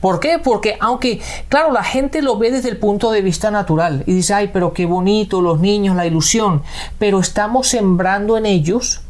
¿Por 0.00 0.20
qué? 0.20 0.38
Porque 0.38 0.76
aunque, 0.80 1.20
claro, 1.48 1.72
la 1.72 1.84
gente 1.84 2.22
lo 2.22 2.38
ve 2.38 2.50
desde 2.50 2.68
el 2.68 2.76
punto 2.76 3.10
de 3.10 3.22
vista 3.22 3.50
natural 3.50 4.04
y 4.06 4.14
dice, 4.14 4.34
ay, 4.34 4.50
pero 4.52 4.72
qué 4.72 4.86
bonito 4.86 5.40
los 5.40 5.60
niños, 5.60 5.96
la 5.96 6.06
ilusión, 6.06 6.62
pero 6.98 7.20
estamos 7.20 7.68
sembrando 7.68 8.36
en 8.36 8.46
ellos 8.46 9.02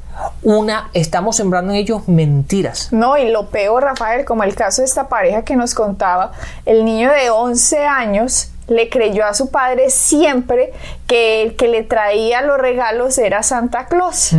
una, 0.43 0.91
estamos 0.93 1.37
sembrando 1.37 1.73
en 1.73 1.79
ellos 1.79 2.09
mentiras. 2.09 2.89
No, 2.93 3.17
y 3.17 3.31
lo 3.31 3.49
peor, 3.49 3.85
Rafael, 3.85 4.25
como 4.25 4.45
el 4.45 4.55
caso 4.55 4.83
de 4.83 4.87
esta 4.87 5.09
pareja 5.09 5.43
que 5.43 5.57
nos 5.57 5.75
contaba, 5.75 6.33
el 6.67 6.85
niño 6.85 7.11
de 7.11 7.31
11 7.31 7.87
años 7.87 8.49
le 8.69 8.89
creyó 8.89 9.25
a 9.27 9.35
su 9.35 9.51
padre 9.51 9.91
siempre 9.91 10.73
que 11.07 11.43
el 11.43 11.57
que 11.57 11.69
le 11.69 11.83
traía 11.83 12.43
los 12.43 12.59
regalos 12.59 13.19
era 13.19 13.43
Santa 13.43 13.87
Claus. 13.87 14.31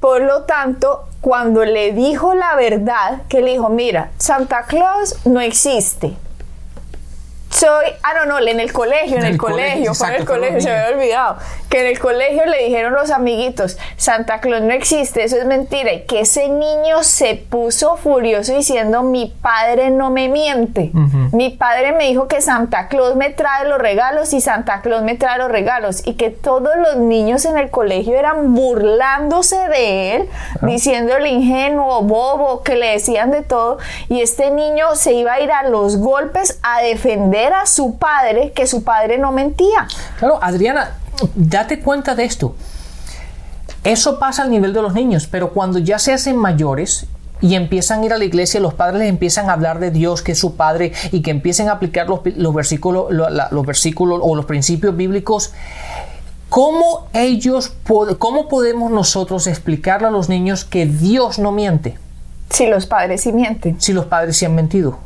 Por 0.00 0.22
lo 0.22 0.42
tanto, 0.42 1.04
cuando 1.20 1.64
le 1.64 1.92
dijo 1.92 2.34
la 2.34 2.54
verdad, 2.56 3.22
que 3.28 3.42
le 3.42 3.52
dijo, 3.52 3.68
mira, 3.68 4.10
Santa 4.18 4.64
Claus 4.64 5.16
no 5.24 5.40
existe 5.40 6.16
soy, 7.56 7.86
ah, 8.02 8.12
no, 8.14 8.26
no, 8.26 8.46
en 8.46 8.60
el 8.60 8.70
colegio, 8.70 9.16
en, 9.16 9.24
el, 9.24 9.38
colegio, 9.38 9.94
fue 9.94 10.08
en 10.08 10.14
el 10.16 10.24
colegio, 10.26 10.60
se 10.60 10.68
me 10.68 10.76
había 10.76 10.94
olvidado, 10.94 11.36
que 11.70 11.80
en 11.80 11.86
el 11.86 11.98
colegio 11.98 12.44
le 12.44 12.64
dijeron 12.64 12.92
los 12.92 13.10
amiguitos, 13.10 13.78
Santa 13.96 14.40
Claus 14.40 14.60
no 14.60 14.72
existe, 14.72 15.24
eso 15.24 15.38
es 15.38 15.46
mentira, 15.46 15.90
y 15.94 16.02
que 16.02 16.20
ese 16.20 16.50
niño 16.50 17.02
se 17.02 17.34
puso 17.34 17.96
furioso 17.96 18.54
diciendo, 18.54 19.02
mi 19.02 19.34
padre 19.40 19.88
no 19.88 20.10
me 20.10 20.28
miente, 20.28 20.90
mi 21.32 21.48
padre 21.48 21.92
me 21.92 22.08
dijo 22.08 22.28
que 22.28 22.42
Santa 22.42 22.88
Claus 22.88 23.16
me 23.16 23.30
trae 23.30 23.66
los 23.66 23.78
regalos 23.78 24.34
y 24.34 24.42
Santa 24.42 24.82
Claus 24.82 25.02
me 25.02 25.14
trae 25.14 25.38
los 25.38 25.50
regalos, 25.50 26.06
y 26.06 26.14
que 26.14 26.28
todos 26.28 26.76
los 26.76 26.98
niños 26.98 27.46
en 27.46 27.56
el 27.56 27.70
colegio 27.70 28.18
eran 28.18 28.54
burlándose 28.54 29.56
de 29.68 30.16
él, 30.16 30.28
diciéndole 30.60 31.30
ingenuo, 31.30 32.02
bobo, 32.02 32.62
que 32.62 32.76
le 32.76 32.88
decían 32.88 33.30
de 33.30 33.40
todo, 33.40 33.78
y 34.10 34.20
este 34.20 34.50
niño 34.50 34.94
se 34.94 35.14
iba 35.14 35.32
a 35.32 35.40
ir 35.40 35.50
a 35.50 35.62
los 35.70 35.96
golpes 35.96 36.58
a 36.62 36.82
defender 36.82 37.45
a 37.52 37.66
su 37.66 37.98
padre 37.98 38.52
que 38.52 38.66
su 38.66 38.84
padre 38.84 39.18
no 39.18 39.32
mentía. 39.32 39.86
Claro, 40.18 40.38
Adriana, 40.42 40.92
date 41.34 41.80
cuenta 41.80 42.14
de 42.14 42.24
esto. 42.24 42.54
Eso 43.84 44.18
pasa 44.18 44.42
al 44.42 44.50
nivel 44.50 44.72
de 44.72 44.82
los 44.82 44.94
niños, 44.94 45.28
pero 45.28 45.52
cuando 45.52 45.78
ya 45.78 45.98
se 45.98 46.12
hacen 46.12 46.36
mayores 46.36 47.06
y 47.40 47.54
empiezan 47.54 48.02
a 48.02 48.06
ir 48.06 48.12
a 48.12 48.18
la 48.18 48.24
iglesia, 48.24 48.60
los 48.60 48.74
padres 48.74 49.00
les 49.00 49.08
empiezan 49.08 49.48
a 49.48 49.52
hablar 49.52 49.78
de 49.78 49.90
Dios, 49.90 50.22
que 50.22 50.32
es 50.32 50.38
su 50.38 50.56
Padre, 50.56 50.92
y 51.12 51.22
que 51.22 51.30
empiecen 51.30 51.68
a 51.68 51.72
aplicar 51.72 52.08
los, 52.08 52.22
versículos, 52.54 53.12
los 53.12 53.66
versículos 53.66 54.20
o 54.22 54.34
los 54.34 54.46
principios 54.46 54.96
bíblicos, 54.96 55.52
¿cómo 56.48 57.06
ellos, 57.12 57.74
cómo 58.18 58.48
podemos 58.48 58.90
nosotros 58.90 59.46
explicarle 59.46 60.08
a 60.08 60.10
los 60.10 60.28
niños 60.28 60.64
que 60.64 60.86
Dios 60.86 61.38
no 61.38 61.52
miente? 61.52 61.98
Si 62.50 62.66
los 62.66 62.86
padres 62.86 63.22
sí 63.22 63.32
mienten. 63.32 63.80
Si 63.80 63.92
los 63.92 64.06
padres 64.06 64.36
sí 64.36 64.46
han 64.46 64.54
mentido. 64.54 64.98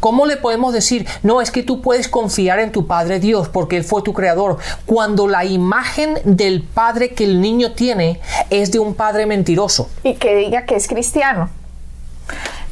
¿Cómo 0.00 0.26
le 0.26 0.36
podemos 0.36 0.72
decir, 0.72 1.06
no, 1.22 1.40
es 1.40 1.50
que 1.50 1.62
tú 1.62 1.80
puedes 1.80 2.08
confiar 2.08 2.58
en 2.58 2.72
tu 2.72 2.86
Padre 2.86 3.20
Dios 3.20 3.48
porque 3.48 3.76
Él 3.76 3.84
fue 3.84 4.02
tu 4.02 4.12
creador, 4.12 4.58
cuando 4.86 5.26
la 5.28 5.44
imagen 5.44 6.18
del 6.24 6.62
Padre 6.62 7.10
que 7.14 7.24
el 7.24 7.40
niño 7.40 7.72
tiene 7.72 8.20
es 8.50 8.72
de 8.72 8.78
un 8.78 8.94
Padre 8.94 9.26
mentiroso? 9.26 9.88
Y 10.02 10.14
que 10.14 10.36
diga 10.36 10.64
que 10.64 10.76
es 10.76 10.88
cristiano. 10.88 11.50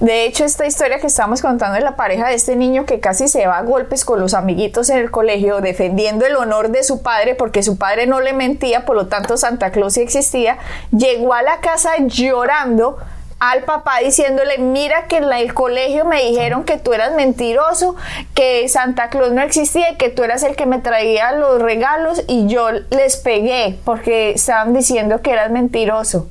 De 0.02 0.24
hecho, 0.24 0.44
esta 0.44 0.66
historia 0.66 0.98
que 0.98 1.06
estamos 1.06 1.40
contando 1.42 1.76
de 1.76 1.80
la 1.80 1.94
pareja 1.94 2.26
de 2.26 2.34
este 2.34 2.56
niño 2.56 2.86
que 2.86 2.98
casi 2.98 3.28
se 3.28 3.46
va 3.46 3.58
a 3.58 3.62
golpes 3.62 4.04
con 4.04 4.18
los 4.18 4.34
amiguitos 4.34 4.90
en 4.90 4.98
el 4.98 5.12
colegio, 5.12 5.60
defendiendo 5.60 6.26
el 6.26 6.34
honor 6.34 6.70
de 6.70 6.82
su 6.82 7.02
padre 7.02 7.36
porque 7.36 7.62
su 7.62 7.78
padre 7.78 8.08
no 8.08 8.20
le 8.20 8.32
mentía, 8.32 8.84
por 8.84 8.96
lo 8.96 9.06
tanto 9.06 9.36
Santa 9.36 9.70
Claus 9.70 9.92
sí 9.92 10.00
existía, 10.00 10.58
llegó 10.90 11.34
a 11.34 11.42
la 11.42 11.60
casa 11.60 11.92
llorando 12.04 12.98
al 13.42 13.64
papá 13.64 13.98
diciéndole, 13.98 14.58
mira 14.58 15.08
que 15.08 15.16
en 15.16 15.32
el 15.32 15.52
colegio 15.52 16.04
me 16.04 16.22
dijeron 16.22 16.62
que 16.62 16.78
tú 16.78 16.92
eras 16.92 17.12
mentiroso, 17.14 17.96
que 18.34 18.68
Santa 18.68 19.08
Claus 19.08 19.32
no 19.32 19.42
existía 19.42 19.90
y 19.90 19.96
que 19.96 20.10
tú 20.10 20.22
eras 20.22 20.44
el 20.44 20.54
que 20.54 20.64
me 20.64 20.78
traía 20.78 21.32
los 21.32 21.60
regalos 21.60 22.22
y 22.28 22.46
yo 22.46 22.70
les 22.70 23.16
pegué 23.16 23.80
porque 23.84 24.30
estaban 24.30 24.72
diciendo 24.72 25.22
que 25.22 25.32
eras 25.32 25.50
mentiroso. 25.50 26.28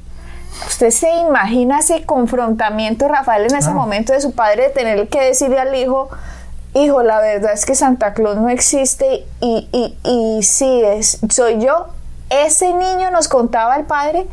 ¿Usted 0.66 0.90
se 0.92 1.14
imagina 1.18 1.80
ese 1.80 2.06
confrontamiento, 2.06 3.10
Rafael, 3.10 3.44
en 3.52 3.58
ese 3.58 3.72
momento 3.72 4.14
de 4.14 4.22
su 4.22 4.32
padre, 4.32 4.64
de 4.64 4.70
tener 4.70 5.10
que 5.10 5.20
decirle 5.20 5.60
al 5.60 5.76
hijo, 5.76 6.08
hijo, 6.74 7.04
la 7.04 7.20
verdad 7.20 7.52
es 7.52 7.66
que 7.66 7.76
Santa 7.76 8.14
Claus 8.14 8.38
no 8.38 8.48
existe 8.48 9.26
y, 9.42 9.68
y, 9.74 9.98
y 10.06 10.44
sí, 10.44 10.82
es, 10.86 11.20
soy 11.30 11.60
yo? 11.60 11.88
Ese 12.30 12.74
niño 12.74 13.12
nos 13.12 13.28
contaba 13.28 13.76
el 13.76 13.84
padre, 13.84 14.28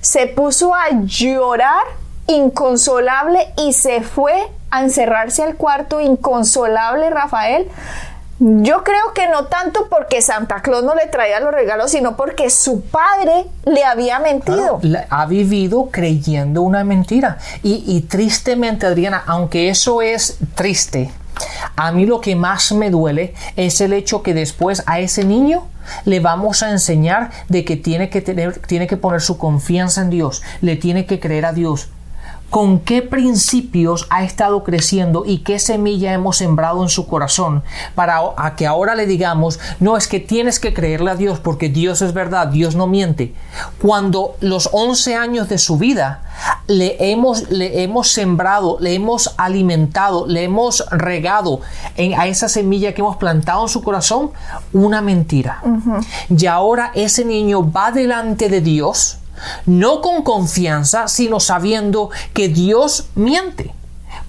se 0.00 0.26
puso 0.26 0.74
a 0.74 0.88
llorar 1.04 2.02
inconsolable 2.26 3.52
y 3.56 3.72
se 3.72 4.02
fue 4.02 4.32
a 4.70 4.82
encerrarse 4.82 5.42
al 5.42 5.56
cuarto 5.56 6.00
inconsolable 6.00 7.10
Rafael. 7.10 7.68
Yo 8.40 8.82
creo 8.82 9.12
que 9.14 9.28
no 9.28 9.46
tanto 9.46 9.88
porque 9.88 10.20
Santa 10.20 10.60
Claus 10.60 10.82
no 10.82 10.94
le 10.94 11.06
traía 11.06 11.38
los 11.38 11.52
regalos, 11.52 11.92
sino 11.92 12.16
porque 12.16 12.50
su 12.50 12.82
padre 12.82 13.46
le 13.64 13.84
había 13.84 14.18
mentido. 14.18 14.80
ha 15.08 15.26
vivido 15.26 15.88
creyendo 15.92 16.62
una 16.62 16.82
mentira. 16.82 17.38
Y, 17.62 17.84
y 17.86 18.00
tristemente, 18.02 18.86
Adriana, 18.86 19.22
aunque 19.26 19.68
eso 19.68 20.02
es 20.02 20.38
triste, 20.56 21.12
a 21.76 21.92
mí 21.92 22.06
lo 22.06 22.20
que 22.20 22.34
más 22.34 22.72
me 22.72 22.90
duele 22.90 23.34
es 23.56 23.80
el 23.80 23.92
hecho 23.92 24.22
que 24.22 24.34
después 24.34 24.82
a 24.86 24.98
ese 24.98 25.24
niño 25.24 25.66
le 26.04 26.20
vamos 26.20 26.62
a 26.62 26.70
enseñar 26.70 27.30
de 27.48 27.64
que 27.64 27.76
tiene 27.76 28.10
que 28.10 28.20
tener, 28.20 28.58
tiene 28.60 28.86
que 28.86 28.96
poner 28.96 29.20
su 29.20 29.38
confianza 29.38 30.02
en 30.02 30.10
Dios, 30.10 30.42
le 30.60 30.76
tiene 30.76 31.06
que 31.06 31.20
creer 31.20 31.46
a 31.46 31.52
Dios 31.52 31.88
con 32.54 32.78
qué 32.78 33.02
principios 33.02 34.06
ha 34.10 34.22
estado 34.22 34.62
creciendo 34.62 35.24
y 35.26 35.38
qué 35.38 35.58
semilla 35.58 36.12
hemos 36.12 36.36
sembrado 36.36 36.84
en 36.84 36.88
su 36.88 37.08
corazón 37.08 37.64
para 37.96 38.20
a 38.36 38.54
que 38.54 38.64
ahora 38.64 38.94
le 38.94 39.06
digamos, 39.06 39.58
no 39.80 39.96
es 39.96 40.06
que 40.06 40.20
tienes 40.20 40.60
que 40.60 40.72
creerle 40.72 41.10
a 41.10 41.16
Dios 41.16 41.40
porque 41.40 41.68
Dios 41.68 42.00
es 42.00 42.14
verdad, 42.14 42.46
Dios 42.46 42.76
no 42.76 42.86
miente. 42.86 43.34
Cuando 43.82 44.36
los 44.38 44.68
11 44.70 45.16
años 45.16 45.48
de 45.48 45.58
su 45.58 45.78
vida 45.78 46.22
le 46.68 46.96
hemos, 47.10 47.50
le 47.50 47.82
hemos 47.82 48.12
sembrado, 48.12 48.76
le 48.78 48.94
hemos 48.94 49.34
alimentado, 49.36 50.24
le 50.28 50.44
hemos 50.44 50.88
regado 50.92 51.60
en, 51.96 52.14
a 52.14 52.28
esa 52.28 52.48
semilla 52.48 52.94
que 52.94 53.00
hemos 53.00 53.16
plantado 53.16 53.62
en 53.62 53.68
su 53.68 53.82
corazón 53.82 54.30
una 54.72 55.02
mentira. 55.02 55.60
Y 56.30 56.46
ahora 56.46 56.92
ese 56.94 57.24
niño 57.24 57.68
va 57.68 57.90
delante 57.90 58.48
de 58.48 58.60
Dios 58.60 59.18
no 59.66 60.00
con 60.00 60.22
confianza, 60.22 61.08
sino 61.08 61.40
sabiendo 61.40 62.10
que 62.32 62.48
Dios 62.48 63.08
miente. 63.14 63.72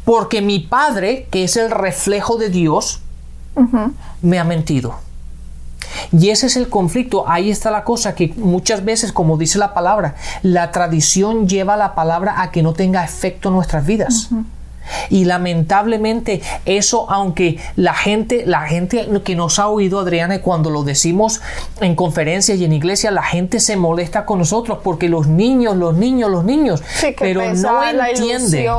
Porque 0.04 0.42
mi 0.42 0.60
Padre, 0.60 1.28
que 1.32 1.44
es 1.44 1.58
el 1.58 1.72
reflejo 1.72 2.38
de 2.38 2.50
Dios, 2.50 3.02
me 4.22 4.40
ha 4.40 4.44
mentido. 4.44 4.96
Y 6.12 6.30
ese 6.30 6.48
es 6.48 6.58
el 6.58 6.70
conflicto, 6.70 7.28
ahí 7.28 7.50
está 7.50 7.72
la 7.72 7.84
cosa 7.84 8.16
que 8.16 8.34
muchas 8.38 8.84
veces, 8.84 9.12
como 9.12 9.38
dice 9.38 9.58
la 9.58 9.74
palabra, 9.74 10.16
la 10.42 10.72
tradición 10.72 11.48
lleva 11.48 11.78
la 11.78 11.96
palabra 11.96 12.42
a 12.42 12.52
que 12.52 12.64
no 12.64 12.74
tenga 12.74 13.04
efecto 13.04 13.50
en 13.50 13.56
nuestras 13.56 13.86
vidas. 13.86 14.30
Y 15.10 15.26
lamentablemente 15.26 16.42
eso, 16.66 17.10
aunque 17.10 17.60
la 17.76 17.94
gente, 17.94 18.46
la 18.46 18.62
gente 18.62 19.08
que 19.24 19.36
nos 19.36 19.60
ha 19.60 19.68
oído, 19.68 20.00
Adriana, 20.00 20.42
cuando 20.42 20.70
lo 20.70 20.84
decimos 20.84 21.42
en 21.82 21.96
conferencias 21.96 22.58
y 22.58 22.66
en 22.66 22.74
iglesia, 22.74 23.12
la 23.12 23.24
gente 23.24 23.60
se 23.60 23.76
molesta 23.76 24.26
con 24.26 24.40
nosotros 24.40 24.80
porque 24.84 25.10
los 25.10 25.28
niños, 25.28 25.76
los 25.76 25.96
niños, 25.96 26.30
los 26.30 26.44
niños, 26.44 26.84
pero 27.20 27.54
no 27.54 27.84
entiende. 27.84 28.70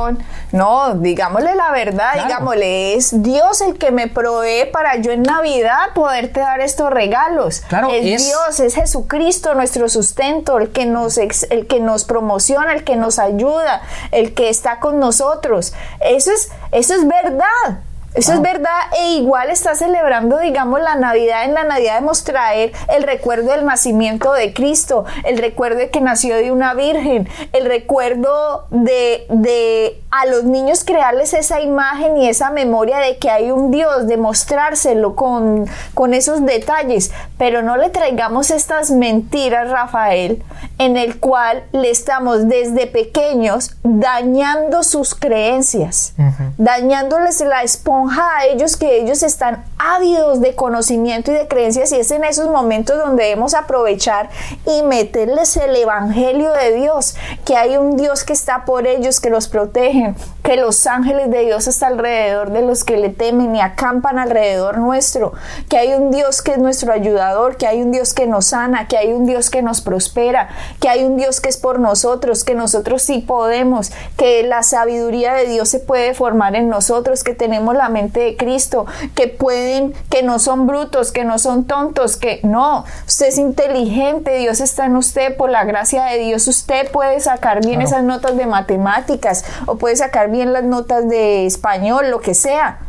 No, 0.51 0.95
digámosle 0.95 1.55
la 1.55 1.71
verdad, 1.71 2.23
digámosle, 2.23 2.95
es 2.95 3.21
Dios 3.21 3.61
el 3.61 3.77
que 3.77 3.91
me 3.91 4.07
provee 4.07 4.65
para 4.71 4.95
yo 4.97 5.11
en 5.11 5.23
Navidad 5.23 5.93
poderte 5.93 6.39
dar 6.39 6.61
estos 6.61 6.89
regalos. 6.89 7.61
Claro, 7.67 7.89
es, 7.91 8.25
Dios, 8.25 8.59
es 8.59 8.75
Jesucristo 8.75 9.53
nuestro 9.53 9.89
sustento, 9.89 10.57
el 10.57 10.69
que 10.69 10.85
nos 10.85 11.17
el 11.17 11.67
que 11.67 11.79
nos 11.79 12.05
promociona, 12.05 12.73
el 12.73 12.83
que 12.83 12.95
nos 12.95 13.19
ayuda, 13.19 13.81
el 14.11 14.33
que 14.33 14.49
está 14.49 14.79
con 14.79 14.99
nosotros. 14.99 15.73
Eso 16.01 16.31
es, 16.31 16.51
eso 16.71 16.93
es 16.95 17.07
verdad. 17.07 17.81
Eso 18.17 18.33
es 18.33 18.41
verdad 18.41 18.79
e 18.99 19.11
igual 19.11 19.51
está 19.51 19.75
celebrando, 19.75 20.39
digamos, 20.39 20.81
la 20.81 20.95
Navidad. 20.95 21.43
En 21.43 21.53
la 21.53 21.65
Navidad 21.65 21.95
debemos 21.95 22.23
traer 22.23 22.71
el 22.91 23.03
recuerdo 23.03 23.51
del 23.51 23.63
nacimiento 23.63 24.33
de 24.33 24.53
Cristo, 24.53 25.05
el 25.23 25.37
recuerdo 25.37 25.77
de 25.77 25.91
que 25.91 26.01
nació 26.01 26.35
de 26.37 26.51
una 26.51 26.73
virgen, 26.73 27.29
el 27.53 27.65
recuerdo 27.65 28.65
de, 28.71 29.27
de 29.29 30.01
a 30.09 30.25
los 30.25 30.45
niños 30.45 30.83
crearles 30.83 31.35
esa 31.35 31.61
imagen 31.61 32.17
y 32.17 32.27
esa 32.27 32.49
memoria 32.49 32.97
de 32.97 33.17
que 33.17 33.29
hay 33.29 33.51
un 33.51 33.69
Dios, 33.69 34.07
demostrárselo 34.07 35.15
con, 35.15 35.67
con 35.93 36.15
esos 36.15 36.43
detalles, 36.43 37.11
pero 37.37 37.61
no 37.61 37.77
le 37.77 37.91
traigamos 37.91 38.49
estas 38.49 38.89
mentiras, 38.89 39.69
Rafael, 39.69 40.43
en 40.77 40.95
el 40.97 41.19
cual 41.19 41.63
le 41.71 41.89
estamos 41.89 42.47
desde 42.47 42.87
pequeños 42.87 43.71
dañando 43.83 44.83
sus 44.83 45.15
creencias, 45.15 46.13
dañándoles 46.57 47.41
la 47.41 47.63
esponja 47.63 48.23
a 48.37 48.45
ellos 48.45 48.77
que 48.77 49.01
ellos 49.01 49.23
están 49.23 49.63
ávidos 49.79 50.41
de 50.41 50.55
conocimiento 50.55 51.31
y 51.31 51.35
de 51.35 51.47
creencias 51.47 51.91
y 51.91 51.95
es 51.95 52.11
en 52.11 52.23
esos 52.23 52.49
momentos 52.49 52.97
donde 52.97 53.23
debemos 53.23 53.53
aprovechar 53.53 54.29
y 54.65 54.83
meterles 54.83 55.55
el 55.57 55.75
evangelio 55.75 56.51
de 56.51 56.73
Dios, 56.73 57.15
que 57.45 57.55
hay 57.55 57.77
un 57.77 57.97
Dios 57.97 58.23
que 58.23 58.33
está 58.33 58.65
por 58.65 58.87
ellos, 58.87 59.19
que 59.19 59.29
los 59.29 59.47
protege, 59.47 60.15
que 60.43 60.57
los 60.57 60.87
ángeles 60.87 61.29
de 61.29 61.41
Dios 61.45 61.67
están 61.67 61.93
alrededor 61.93 62.51
de 62.51 62.61
los 62.61 62.83
que 62.83 62.97
le 62.97 63.09
temen 63.09 63.55
y 63.55 63.61
acampan 63.61 64.19
alrededor 64.19 64.77
nuestro, 64.77 65.33
que 65.69 65.77
hay 65.77 65.93
un 65.93 66.11
Dios 66.11 66.41
que 66.41 66.53
es 66.53 66.57
nuestro 66.57 66.91
ayudador, 66.91 67.57
que 67.57 67.67
hay 67.67 67.81
un 67.81 67.91
Dios 67.91 68.13
que 68.13 68.27
nos 68.27 68.47
sana, 68.47 68.87
que 68.87 68.97
hay 68.97 69.13
un 69.13 69.25
Dios 69.25 69.49
que 69.49 69.61
nos 69.61 69.81
prospera, 69.81 70.49
que 70.79 70.89
hay 70.89 71.03
un 71.03 71.17
Dios 71.17 71.39
que 71.39 71.49
es 71.49 71.57
por 71.57 71.79
nosotros, 71.79 72.43
que 72.43 72.55
nosotros 72.55 73.01
sí 73.01 73.19
podemos, 73.19 73.91
que 74.17 74.43
la 74.43 74.63
sabiduría 74.63 75.33
de 75.33 75.47
Dios 75.47 75.69
se 75.69 75.79
puede 75.79 76.13
formar 76.13 76.55
en 76.55 76.69
nosotros, 76.69 77.23
que 77.23 77.33
tenemos 77.33 77.75
la 77.75 77.89
mente 77.89 78.19
de 78.19 78.37
Cristo, 78.37 78.85
que 79.15 79.27
pueden, 79.67 79.93
que 80.09 80.23
no 80.23 80.39
son 80.39 80.67
brutos, 80.67 81.11
que 81.11 81.23
no 81.25 81.39
son 81.39 81.65
tontos, 81.65 82.17
que 82.17 82.39
no, 82.43 82.85
usted 83.05 83.27
es 83.27 83.37
inteligente, 83.37 84.37
Dios 84.37 84.61
está 84.61 84.85
en 84.85 84.95
usted, 84.95 85.35
por 85.35 85.49
la 85.49 85.65
gracia 85.65 86.05
de 86.05 86.19
Dios 86.19 86.47
usted 86.47 86.89
puede 86.91 87.19
sacar 87.19 87.65
bien 87.65 87.81
esas 87.81 88.03
notas 88.03 88.37
de 88.37 88.45
matemáticas 88.45 89.43
o 89.65 89.77
puede 89.77 89.95
sacar 89.95 90.29
bien 90.29 90.53
las 90.53 90.63
notas 90.63 91.09
de 91.09 91.45
español, 91.45 92.09
lo 92.09 92.21
que 92.21 92.33
sea, 92.33 92.79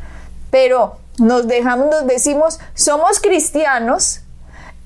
pero 0.51 0.97
nos 1.19 1.49
dejamos, 1.49 1.91
nos 1.91 2.07
decimos, 2.07 2.61
somos 2.75 3.21
cristianos, 3.21 4.21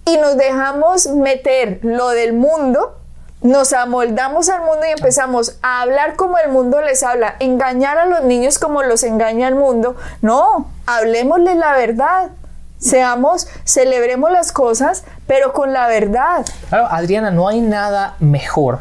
y 0.05 0.17
nos 0.17 0.37
dejamos 0.37 1.07
meter 1.07 1.79
lo 1.83 2.09
del 2.09 2.33
mundo, 2.33 2.97
nos 3.43 3.73
amoldamos 3.73 4.49
al 4.49 4.61
mundo 4.61 4.87
y 4.87 4.93
empezamos 4.93 5.57
a 5.63 5.83
hablar 5.83 6.17
como 6.17 6.39
el 6.39 6.51
mundo 6.51 6.81
les 6.81 7.03
habla, 7.03 7.37
engañar 7.41 7.99
a 7.99 8.07
los 8.07 8.23
niños 8.25 8.59
como 8.59 8.83
los 8.83 9.03
engaña 9.03 9.49
el 9.49 9.55
mundo. 9.55 9.97
No, 10.21 10.69
hablemosle 10.87 11.55
la 11.55 11.77
verdad. 11.77 12.31
Seamos, 12.79 13.47
celebremos 13.65 14.33
las 14.33 14.51
cosas, 14.51 15.05
pero 15.27 15.53
con 15.53 15.73
la 15.73 15.87
verdad. 15.87 16.45
Claro, 16.69 16.89
Adriana, 16.91 17.31
no 17.31 17.47
hay 17.47 17.61
nada 17.61 18.17
mejor 18.19 18.81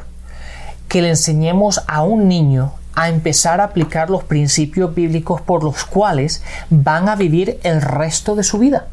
que 0.88 1.02
le 1.02 1.10
enseñemos 1.10 1.84
a 1.88 2.04
un 2.04 2.28
niño 2.28 2.74
a 2.96 3.10
empezar 3.10 3.62
a 3.62 3.66
aplicar 3.66 4.10
los 4.10 4.24
principios 4.24 4.94
bíblicos 4.94 5.42
por 5.42 5.64
los 5.64 5.86
cuales 5.86 6.44
van 6.70 7.10
a 7.10 7.16
vivir 7.16 7.60
el 7.64 7.82
resto 7.82 8.36
de 8.36 8.44
su 8.44 8.58
vida. 8.58 8.88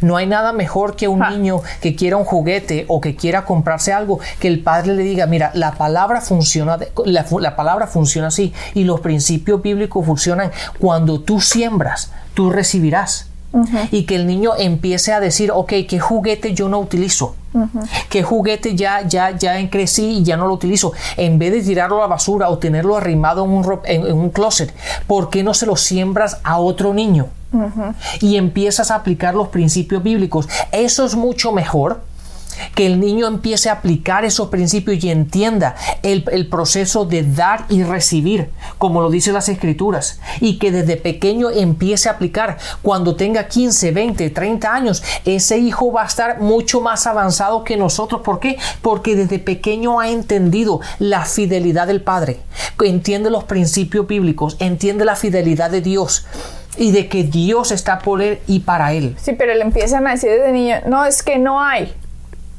No 0.00 0.16
hay 0.16 0.26
nada 0.26 0.52
mejor 0.52 0.96
que 0.96 1.08
un 1.08 1.20
niño 1.20 1.62
que 1.80 1.96
quiera 1.96 2.16
un 2.16 2.24
juguete 2.24 2.84
o 2.88 3.00
que 3.00 3.16
quiera 3.16 3.44
comprarse 3.44 3.92
algo, 3.92 4.20
que 4.38 4.48
el 4.48 4.60
padre 4.60 4.94
le 4.94 5.02
diga, 5.02 5.26
mira, 5.26 5.50
la 5.54 5.72
palabra 5.72 6.20
funciona, 6.20 6.78
la, 7.04 7.26
la 7.40 7.56
palabra 7.56 7.86
funciona 7.86 8.28
así 8.28 8.52
y 8.74 8.84
los 8.84 9.00
principios 9.00 9.62
bíblicos 9.62 10.04
funcionan. 10.04 10.50
Cuando 10.78 11.20
tú 11.20 11.40
siembras, 11.40 12.12
tú 12.34 12.50
recibirás 12.50 13.31
y 13.90 14.04
que 14.04 14.16
el 14.16 14.26
niño 14.26 14.52
empiece 14.58 15.12
a 15.12 15.20
decir, 15.20 15.50
ok, 15.52 15.72
¿qué 15.88 16.00
juguete 16.00 16.54
yo 16.54 16.68
no 16.68 16.78
utilizo? 16.78 17.36
¿Qué 18.08 18.22
juguete 18.22 18.74
ya, 18.74 19.06
ya, 19.06 19.36
ya 19.36 19.68
crecí 19.68 20.18
y 20.18 20.22
ya 20.22 20.36
no 20.36 20.46
lo 20.46 20.54
utilizo? 20.54 20.92
En 21.16 21.38
vez 21.38 21.52
de 21.52 21.62
tirarlo 21.62 21.98
a 21.98 22.02
la 22.02 22.06
basura 22.06 22.48
o 22.48 22.58
tenerlo 22.58 22.96
arrimado 22.96 23.44
en 23.44 23.50
un, 23.50 23.80
en 23.84 24.12
un 24.12 24.30
closet, 24.30 24.74
¿por 25.06 25.28
qué 25.28 25.42
no 25.42 25.52
se 25.52 25.66
lo 25.66 25.76
siembras 25.76 26.38
a 26.44 26.58
otro 26.58 26.94
niño? 26.94 27.26
Y 28.20 28.36
empiezas 28.36 28.90
a 28.90 28.94
aplicar 28.94 29.34
los 29.34 29.48
principios 29.48 30.02
bíblicos. 30.02 30.48
Eso 30.72 31.04
es 31.04 31.14
mucho 31.14 31.52
mejor 31.52 32.00
que 32.74 32.86
el 32.86 33.00
niño 33.00 33.26
empiece 33.26 33.68
a 33.68 33.74
aplicar 33.74 34.24
esos 34.24 34.48
principios 34.48 35.02
y 35.02 35.10
entienda 35.10 35.74
el, 36.02 36.22
proceso 36.48 37.04
de 37.04 37.22
dar 37.22 37.66
y 37.68 37.82
recibir, 37.82 38.50
como 38.78 39.00
lo 39.00 39.10
dicen 39.10 39.34
las 39.34 39.48
escrituras, 39.48 40.20
y 40.40 40.58
que 40.58 40.70
desde 40.70 40.96
pequeño 40.96 41.50
empiece 41.50 42.08
a 42.08 42.12
aplicar. 42.12 42.58
Cuando 42.82 43.16
tenga 43.16 43.48
15, 43.48 43.92
20, 43.92 44.30
30 44.30 44.74
años, 44.74 45.02
ese 45.24 45.58
hijo 45.58 45.92
va 45.92 46.02
a 46.02 46.06
estar 46.06 46.40
mucho 46.40 46.80
más 46.80 47.06
avanzado 47.06 47.64
que 47.64 47.76
nosotros. 47.76 48.22
¿Por 48.22 48.40
qué? 48.40 48.58
Porque 48.82 49.14
desde 49.14 49.38
pequeño 49.38 50.00
ha 50.00 50.08
entendido 50.08 50.80
la 50.98 51.24
fidelidad 51.24 51.86
del 51.86 52.02
Padre, 52.02 52.40
entiende 52.84 53.30
los 53.30 53.44
principios 53.44 54.06
bíblicos, 54.06 54.56
entiende 54.58 55.04
la 55.04 55.16
fidelidad 55.16 55.70
de 55.70 55.80
Dios 55.80 56.26
y 56.76 56.92
de 56.92 57.08
que 57.08 57.24
Dios 57.24 57.70
está 57.70 57.98
por 57.98 58.22
él 58.22 58.40
y 58.46 58.60
para 58.60 58.92
él. 58.92 59.14
Sí, 59.20 59.32
pero 59.32 59.54
le 59.54 59.62
empiezan 59.62 60.06
a 60.06 60.12
decir 60.12 60.30
desde 60.30 60.52
niño, 60.52 60.76
no, 60.86 61.04
es 61.04 61.22
que 61.22 61.38
no 61.38 61.62
hay. 61.62 61.92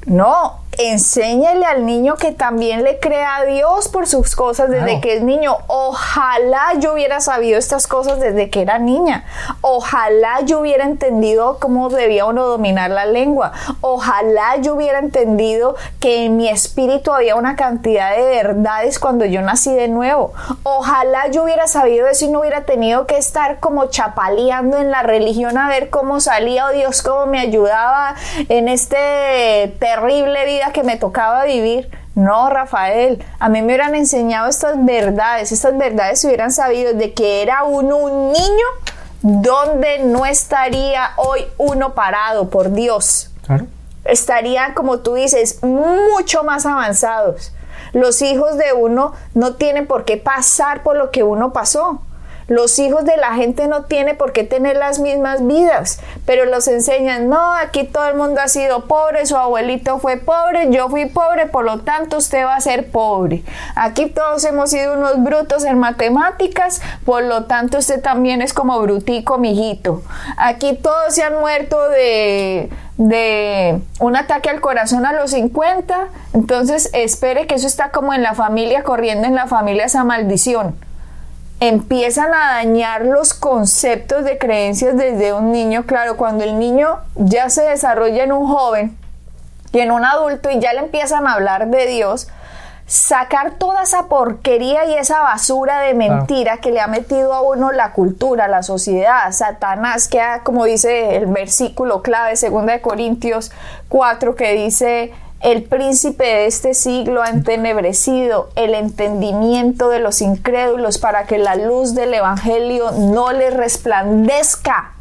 No, 0.06 0.63
enséñele 0.78 1.66
al 1.66 1.86
niño 1.86 2.16
que 2.16 2.32
también 2.32 2.84
le 2.84 3.00
crea 3.00 3.38
a 3.38 3.46
Dios 3.46 3.90
por 3.90 4.08
sus 4.08 4.36
cosas 4.36 4.70
desde 4.70 5.00
que 5.02 5.16
es 5.16 5.24
niño. 5.24 5.58
Ojalá 5.68 6.74
yo 6.80 6.94
hubiera 6.94 7.20
sabido 7.20 7.58
estas 7.58 7.88
cosas 7.88 8.20
desde 8.20 8.50
que 8.50 8.62
era 8.62 8.80
niña. 8.80 9.26
Ojalá 9.62 10.42
yo 10.42 10.60
hubiera 10.60 10.86
entendido 10.86 11.58
cómo 11.60 11.90
debía 11.90 12.26
uno 12.26 12.46
dominar 12.46 12.90
la 12.90 13.06
lengua. 13.06 13.52
Ojalá 13.82 14.58
yo 14.58 14.76
hubiera 14.76 15.00
entendido 15.00 15.76
que 16.00 16.26
en 16.26 16.38
mi 16.38 16.50
espíritu 16.50 17.12
había 17.14 17.36
una 17.36 17.56
cantidad 17.56 18.16
de 18.16 18.24
verdades 18.24 19.00
cuando 19.00 19.26
yo 19.26 19.42
nací 19.42 19.74
de 19.74 19.88
nuevo. 19.88 20.34
Ojalá 20.64 21.28
yo 21.30 21.44
hubiera 21.44 21.68
sabido 21.68 22.08
eso 22.08 22.26
y 22.26 22.30
no 22.30 22.40
hubiera 22.40 22.66
tenido 22.66 23.06
que 23.06 23.18
estar 23.18 23.60
como 23.60 23.86
chapaleando 23.88 24.78
en 24.78 24.92
la 24.92 25.04
religión 25.04 25.58
a 25.58 25.68
ver 25.68 25.90
cómo 25.90 26.20
salía 26.20 26.66
o 26.66 26.70
oh 26.70 26.74
Dios 26.74 27.02
cómo 27.02 27.26
me 27.26 27.40
ayudaba 27.40 28.16
en 28.50 28.68
este 28.68 29.76
terrible 29.80 30.46
vida 30.46 30.63
que 30.72 30.84
me 30.84 30.98
tocaba 30.98 31.44
vivir. 31.46 31.90
No, 32.16 32.50
Rafael, 32.50 33.24
a 33.40 33.50
mí 33.50 33.62
me 33.62 33.68
hubieran 33.68 33.96
enseñado 33.96 34.48
estas 34.48 34.84
verdades, 34.86 35.52
estas 35.52 35.78
verdades 35.78 36.22
se 36.22 36.28
hubieran 36.28 36.52
sabido 36.52 36.94
de 36.94 37.14
que 37.14 37.42
era 37.42 37.64
uno 37.64 37.98
un 37.98 38.32
niño 38.32 38.68
donde 39.24 40.00
no 40.00 40.26
estaría 40.26 41.12
hoy 41.16 41.46
uno 41.58 41.94
parado, 41.94 42.50
por 42.50 42.72
Dios. 42.72 43.32
Claro. 43.46 43.66
Estarían, 44.06 44.74
como 44.74 45.00
tú 45.00 45.16
dices, 45.16 45.64
mucho 45.64 46.44
más 46.44 46.66
avanzados. 46.66 47.54
Los 47.94 48.22
hijos 48.22 48.58
de 48.58 48.74
uno 48.74 49.14
no 49.34 49.56
tienen 49.56 49.88
por 49.88 50.04
qué 50.04 50.18
pasar 50.18 50.84
por 50.84 50.98
lo 50.98 51.10
que 51.10 51.24
uno 51.24 51.54
pasó. 51.54 52.02
Los 52.48 52.78
hijos 52.80 53.06
de 53.06 53.18
la 53.18 53.34
gente 53.36 53.68
no 53.68 53.86
tienen 53.86 54.18
por 54.18 54.34
qué 54.34 54.44
tener 54.44 54.78
las 54.78 55.00
mismas 55.00 55.46
vidas, 55.46 56.00
pero 56.26 56.46
los 56.46 56.68
enseñan, 56.68 57.30
no, 57.30 57.54
aquí 57.54 57.86
todo 57.86 58.08
el 58.08 58.16
mundo 58.16 58.42
ha 58.42 58.48
sido 58.48 58.86
pobre, 58.86 59.26
su 59.26 59.38
abuelito 59.38 60.00
fue 60.00 60.18
pobre, 60.18 60.70
yo 60.70 60.90
fui 60.90 61.06
pobre, 61.06 61.46
por 61.46 61.64
lo 61.64 61.80
tanto 61.80 62.18
usted 62.18 62.46
va 62.46 62.56
a 62.56 62.62
ser 62.62 62.92
pobre. 62.92 63.44
Aquí 63.76 64.08
todos 64.08 64.44
hemos 64.44 64.70
sido 64.72 64.94
unos 64.94 65.24
brutos 65.24 65.64
en 65.64 65.80
matemáticas, 65.80 66.82
por 67.06 67.24
lo 67.24 67.46
tanto 67.46 67.78
usted 67.78 68.02
también 68.02 68.42
es 68.42 68.54
como 68.54 68.80
brutico, 68.82 69.38
mijito. 69.38 70.02
Aquí 70.38 70.76
todos 70.76 71.14
se 71.14 71.24
han 71.24 71.40
muerto 71.40 71.90
de, 71.90 72.70
de 72.98 73.80
un 74.00 74.16
ataque 74.16 74.50
al 74.50 74.60
corazón 74.60 75.06
a 75.06 75.14
los 75.14 75.32
50, 75.32 76.08
entonces 76.34 76.90
espere 76.94 77.48
que 77.48 77.56
eso 77.56 77.68
está 77.68 77.92
como 77.92 78.14
en 78.14 78.22
la 78.22 78.34
familia, 78.34 78.84
corriendo 78.84 79.28
en 79.28 79.36
la 79.36 79.48
familia 79.48 79.86
esa 79.86 80.04
maldición 80.04 80.76
empiezan 81.60 82.34
a 82.34 82.54
dañar 82.54 83.06
los 83.06 83.34
conceptos 83.34 84.26
de 84.26 84.38
creencias 84.38 84.98
desde 84.98 85.34
un 85.34 85.52
niño. 85.52 85.86
Claro, 85.86 86.18
cuando 86.18 86.44
el 86.44 86.60
niño 86.60 87.00
ya 87.16 87.50
se 87.50 87.64
desarrolla 87.64 88.24
en 88.24 88.32
un 88.32 88.48
joven 88.48 88.98
y 89.72 89.80
en 89.80 89.92
un 89.92 90.06
adulto 90.06 90.50
y 90.50 90.60
ya 90.60 90.74
le 90.74 90.80
empiezan 90.80 91.28
a 91.28 91.34
hablar 91.34 91.68
de 91.68 91.88
Dios, 91.88 92.28
sacar 92.86 93.54
toda 93.54 93.84
esa 93.84 94.08
porquería 94.08 94.86
y 94.86 94.94
esa 94.94 95.22
basura 95.22 95.80
de 95.80 95.94
mentira 95.94 96.58
que 96.58 96.72
le 96.72 96.82
ha 96.82 96.88
metido 96.88 97.34
a 97.34 97.42
uno 97.42 97.72
la 97.72 97.94
cultura, 97.94 98.48
la 98.48 98.62
sociedad, 98.62 99.32
Satanás, 99.32 100.08
que 100.08 100.22
ha, 100.22 100.44
como 100.44 100.66
dice 100.66 101.16
el 101.16 101.28
versículo 101.28 102.02
clave, 102.02 102.34
2 102.40 102.66
de 102.66 102.82
Corintios 102.82 103.52
4, 103.90 104.36
que 104.36 104.54
dice 104.54 105.14
el 105.44 105.64
príncipe 105.64 106.24
de 106.24 106.46
este 106.46 106.74
siglo 106.74 107.22
ha 107.22 107.30
entenebrecido 107.30 108.50
el 108.56 108.74
entendimiento 108.74 109.90
de 109.90 110.00
los 110.00 110.22
incrédulos 110.22 110.98
para 110.98 111.26
que 111.26 111.38
la 111.38 111.56
luz 111.56 111.94
del 111.96 112.14
Evangelio 112.14 112.92
no 112.92 113.34
les 113.34 113.54
resplandezca. 113.54 114.94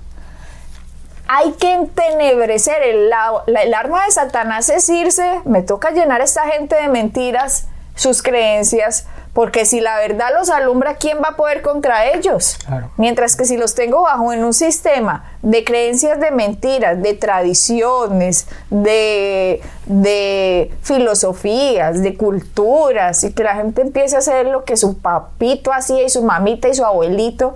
Hay 1.28 1.52
que 1.52 1.72
entenebrecer. 1.72 2.82
El, 2.82 3.10
el 3.56 3.74
arma 3.74 4.04
de 4.04 4.10
Satanás 4.10 4.68
es 4.68 4.88
irse. 4.88 5.40
Me 5.44 5.62
toca 5.62 5.92
llenar 5.92 6.20
a 6.20 6.24
esta 6.24 6.42
gente 6.48 6.74
de 6.74 6.88
mentiras, 6.88 7.68
sus 7.94 8.20
creencias, 8.20 9.06
porque 9.32 9.64
si 9.64 9.80
la 9.80 9.96
verdad 9.96 10.28
los 10.38 10.50
alumbra, 10.50 10.96
¿quién 10.96 11.18
va 11.22 11.30
a 11.30 11.36
poder 11.36 11.62
contra 11.62 12.06
ellos? 12.12 12.58
Mientras 12.98 13.34
que 13.34 13.46
si 13.46 13.56
los 13.56 13.74
tengo 13.74 14.02
bajo 14.02 14.32
en 14.32 14.44
un 14.44 14.52
sistema 14.52 15.24
de 15.40 15.64
creencias 15.64 16.20
de 16.20 16.30
mentiras, 16.30 17.02
de 17.02 17.14
tradiciones, 17.14 18.46
de, 18.68 19.62
de 19.86 20.70
filosofías, 20.82 22.02
de 22.02 22.14
culturas, 22.16 23.24
y 23.24 23.32
que 23.32 23.42
la 23.42 23.54
gente 23.54 23.80
empiece 23.80 24.16
a 24.16 24.18
hacer 24.18 24.46
lo 24.46 24.64
que 24.64 24.76
su 24.76 24.98
papito 24.98 25.72
hacía 25.72 26.02
y 26.02 26.10
su 26.10 26.22
mamita 26.22 26.68
y 26.68 26.74
su 26.74 26.84
abuelito, 26.84 27.54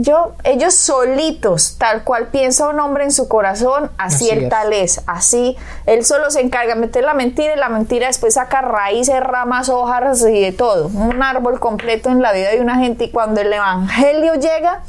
yo, 0.00 0.36
ellos 0.44 0.74
solitos, 0.74 1.74
tal 1.76 2.04
cual 2.04 2.28
piensa 2.28 2.68
un 2.68 2.78
hombre 2.78 3.02
en 3.02 3.10
su 3.10 3.26
corazón, 3.26 3.90
así, 3.98 4.30
el 4.30 4.48
tal 4.48 4.72
es. 4.72 5.00
Así, 5.06 5.56
él 5.86 6.04
solo 6.04 6.30
se 6.30 6.40
encarga 6.40 6.76
de 6.76 6.80
meter 6.80 7.02
la 7.02 7.14
mentira 7.14 7.54
y 7.54 7.58
la 7.58 7.68
mentira 7.68 8.06
después 8.06 8.34
saca 8.34 8.60
raíces, 8.60 9.18
ramas, 9.18 9.68
hojas 9.68 10.22
y 10.22 10.40
de 10.40 10.52
todo. 10.52 10.86
Un 10.86 11.20
árbol 11.20 11.58
completo 11.58 12.10
en 12.10 12.22
la 12.22 12.32
vida 12.32 12.50
de 12.50 12.60
una 12.60 12.76
gente. 12.76 13.06
Y 13.06 13.10
cuando 13.10 13.40
el 13.40 13.52
evangelio 13.52 14.34
llega, 14.36 14.84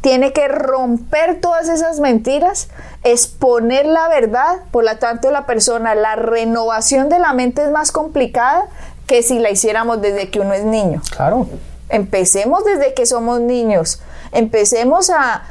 tiene 0.00 0.32
que 0.32 0.48
romper 0.48 1.38
todas 1.42 1.68
esas 1.68 2.00
mentiras, 2.00 2.68
exponer 3.02 3.84
la 3.84 4.08
verdad. 4.08 4.60
Por 4.70 4.84
lo 4.84 4.96
tanto, 4.96 5.30
la 5.30 5.44
persona, 5.44 5.94
la 5.94 6.16
renovación 6.16 7.10
de 7.10 7.18
la 7.18 7.34
mente 7.34 7.62
es 7.62 7.70
más 7.70 7.92
complicada 7.92 8.68
que 9.06 9.22
si 9.22 9.38
la 9.38 9.50
hiciéramos 9.50 10.00
desde 10.00 10.30
que 10.30 10.40
uno 10.40 10.54
es 10.54 10.64
niño. 10.64 11.02
Claro. 11.14 11.46
Empecemos 11.90 12.64
desde 12.64 12.94
que 12.94 13.04
somos 13.04 13.40
niños 13.40 14.00
empecemos 14.32 15.10
a 15.10 15.42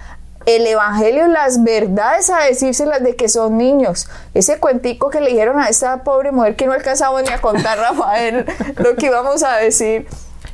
el 0.46 0.66
evangelio, 0.66 1.28
las 1.28 1.64
verdades 1.64 2.30
a 2.30 2.40
decírselas 2.40 3.04
de 3.04 3.16
que 3.16 3.30
son 3.30 3.58
niños. 3.58 4.10
Ese 4.34 4.60
cuentico 4.60 5.10
que 5.10 5.22
le 5.22 5.30
dijeron 5.32 5.60
a 5.60 5.68
esta 5.68 6.04
pobre 6.04 6.32
mujer 6.32 6.56
que 6.56 6.66
no 6.66 6.74
alcanzamos 6.74 7.24
ni 7.24 7.30
a 7.30 7.42
contar, 7.42 7.78
Rafael, 7.78 8.46
lo 8.78 8.96
que 8.96 9.08
íbamos 9.08 9.44
a 9.44 9.58
decir. 9.58 10.08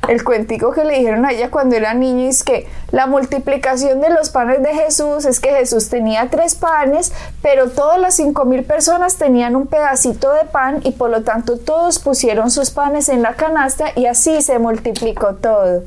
El 0.08 0.22
cuentico 0.22 0.70
que 0.70 0.84
le 0.84 0.98
dijeron 0.98 1.24
a 1.24 1.32
ella 1.32 1.50
cuando 1.50 1.74
era 1.74 1.92
niña 1.92 2.28
es 2.28 2.44
que 2.44 2.68
la 2.92 3.06
multiplicación 3.06 4.00
de 4.00 4.10
los 4.10 4.30
panes 4.30 4.62
de 4.62 4.72
Jesús 4.72 5.24
es 5.24 5.40
que 5.40 5.50
Jesús 5.50 5.88
tenía 5.88 6.28
tres 6.30 6.54
panes, 6.54 7.12
pero 7.42 7.70
todas 7.70 7.98
las 7.98 8.14
cinco 8.14 8.44
mil 8.44 8.62
personas 8.62 9.16
tenían 9.16 9.56
un 9.56 9.66
pedacito 9.66 10.32
de 10.32 10.44
pan 10.44 10.80
y 10.84 10.92
por 10.92 11.10
lo 11.10 11.22
tanto 11.22 11.58
todos 11.58 11.98
pusieron 11.98 12.52
sus 12.52 12.70
panes 12.70 13.08
en 13.08 13.22
la 13.22 13.34
canasta 13.34 13.86
y 13.96 14.06
así 14.06 14.42
se 14.42 14.60
multiplicó 14.60 15.34
todo. 15.34 15.82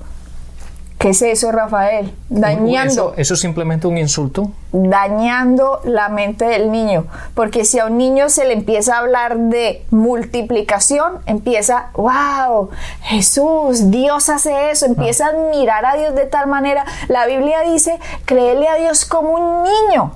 ¿Qué 1.00 1.12
es 1.12 1.22
eso, 1.22 1.50
Rafael? 1.54 2.14
Dañando. 2.28 3.14
¿Eso, 3.16 3.34
es 3.34 3.40
simplemente 3.40 3.88
un 3.88 3.98
insulto? 3.98 4.52
Dañando 4.74 5.80
la 5.86 6.10
mente 6.10 6.44
del 6.44 6.74
niño. 6.74 7.06
Porque 7.36 7.64
si 7.64 7.80
a 7.80 7.86
un 7.86 7.98
niño 7.98 8.28
se 8.28 8.44
le 8.44 8.52
empieza 8.52 8.96
a 8.96 9.00
hablar 9.00 9.38
de 9.38 9.86
multiplicación, 9.92 11.20
empieza, 11.26 11.92
wow, 11.94 12.70
Jesús, 13.04 13.90
Dios 13.90 14.28
hace 14.28 14.72
eso, 14.72 14.88
empieza 14.88 15.28
a 15.28 15.30
admirar 15.30 15.86
a 15.86 15.96
Dios 15.96 16.16
de 16.16 16.26
tal 16.26 16.48
manera. 16.48 16.84
La 17.08 17.26
Biblia 17.28 17.62
dice, 17.62 17.98
créele 18.26 18.68
a 18.68 18.76
Dios 18.76 19.06
como 19.06 19.30
un 19.30 19.64
niño. 19.64 20.12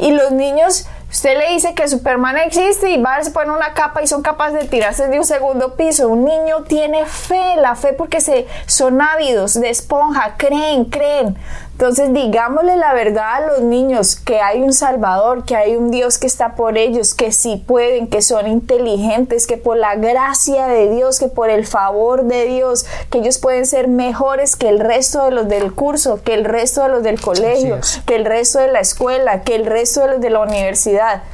Y 0.00 0.10
los 0.10 0.32
niños 0.32 0.88
Usted 1.14 1.38
le 1.38 1.52
dice 1.52 1.74
que 1.74 1.86
Superman 1.86 2.36
existe 2.38 2.90
y 2.90 3.00
va, 3.00 3.22
se 3.22 3.30
pone 3.30 3.52
una 3.52 3.72
capa 3.72 4.02
y 4.02 4.08
son 4.08 4.20
capaces 4.20 4.58
de 4.58 4.66
tirarse 4.66 5.06
de 5.06 5.16
un 5.16 5.24
segundo 5.24 5.76
piso. 5.76 6.08
Un 6.08 6.24
niño 6.24 6.64
tiene 6.66 7.06
fe, 7.06 7.54
la 7.56 7.76
fe 7.76 7.92
porque 7.92 8.20
se, 8.20 8.48
son 8.66 9.00
ávidos 9.00 9.54
de 9.54 9.70
esponja, 9.70 10.34
creen, 10.36 10.86
creen. 10.86 11.36
Entonces 11.74 12.12
digámosle 12.12 12.76
la 12.76 12.94
verdad 12.94 13.34
a 13.34 13.40
los 13.40 13.62
niños 13.62 14.14
que 14.14 14.40
hay 14.40 14.62
un 14.62 14.72
Salvador, 14.72 15.44
que 15.44 15.56
hay 15.56 15.74
un 15.74 15.90
Dios 15.90 16.18
que 16.18 16.28
está 16.28 16.54
por 16.54 16.78
ellos, 16.78 17.14
que 17.14 17.32
sí 17.32 17.64
pueden, 17.66 18.06
que 18.06 18.22
son 18.22 18.46
inteligentes, 18.46 19.48
que 19.48 19.56
por 19.56 19.76
la 19.76 19.96
gracia 19.96 20.68
de 20.68 20.88
Dios, 20.88 21.18
que 21.18 21.26
por 21.26 21.50
el 21.50 21.66
favor 21.66 22.26
de 22.26 22.46
Dios, 22.46 22.86
que 23.10 23.18
ellos 23.18 23.38
pueden 23.38 23.66
ser 23.66 23.88
mejores 23.88 24.54
que 24.54 24.68
el 24.68 24.78
resto 24.78 25.24
de 25.24 25.32
los 25.32 25.48
del 25.48 25.74
curso, 25.74 26.22
que 26.22 26.34
el 26.34 26.44
resto 26.44 26.84
de 26.84 26.90
los 26.90 27.02
del 27.02 27.20
colegio, 27.20 27.80
que 28.06 28.14
el 28.14 28.24
resto 28.24 28.60
de 28.60 28.68
la 28.68 28.78
escuela, 28.78 29.42
que 29.42 29.56
el 29.56 29.66
resto 29.66 30.02
de 30.02 30.08
los 30.12 30.20
de 30.20 30.30
la 30.30 30.40
universidad. 30.40 31.24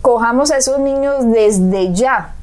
Cojamos 0.00 0.52
a 0.52 0.58
esos 0.58 0.78
niños 0.78 1.16
desde 1.32 1.92
ya 1.92 2.36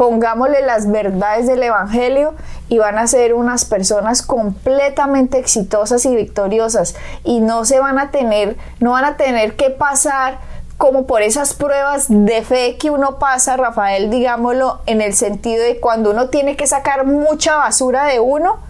pongámosle 0.00 0.62
las 0.62 0.90
verdades 0.90 1.46
del 1.46 1.62
Evangelio 1.62 2.32
y 2.70 2.78
van 2.78 2.98
a 2.98 3.06
ser 3.08 3.34
unas 3.34 3.64
personas 3.64 4.22
completamente 4.22 5.38
exitosas 5.38 6.06
y 6.06 6.14
victoriosas 6.14 6.94
y 7.24 7.40
no 7.40 7.64
se 7.64 7.80
van 7.80 7.98
a 7.98 8.12
tener, 8.12 8.56
no 8.78 8.92
van 8.92 9.04
a 9.04 9.16
tener 9.16 9.56
que 9.56 9.70
pasar 9.70 10.38
como 10.78 11.06
por 11.06 11.20
esas 11.20 11.52
pruebas 11.52 12.06
de 12.08 12.42
fe 12.42 12.78
que 12.78 12.88
uno 12.90 13.18
pasa, 13.18 13.56
Rafael, 13.56 14.08
digámoslo, 14.08 14.80
en 14.86 15.02
el 15.02 15.14
sentido 15.14 15.62
de 15.64 15.80
cuando 15.80 16.12
uno 16.12 16.30
tiene 16.30 16.56
que 16.56 16.66
sacar 16.68 17.04
mucha 17.04 17.56
basura 17.56 18.04
de 18.04 18.20
uno, 18.20 18.60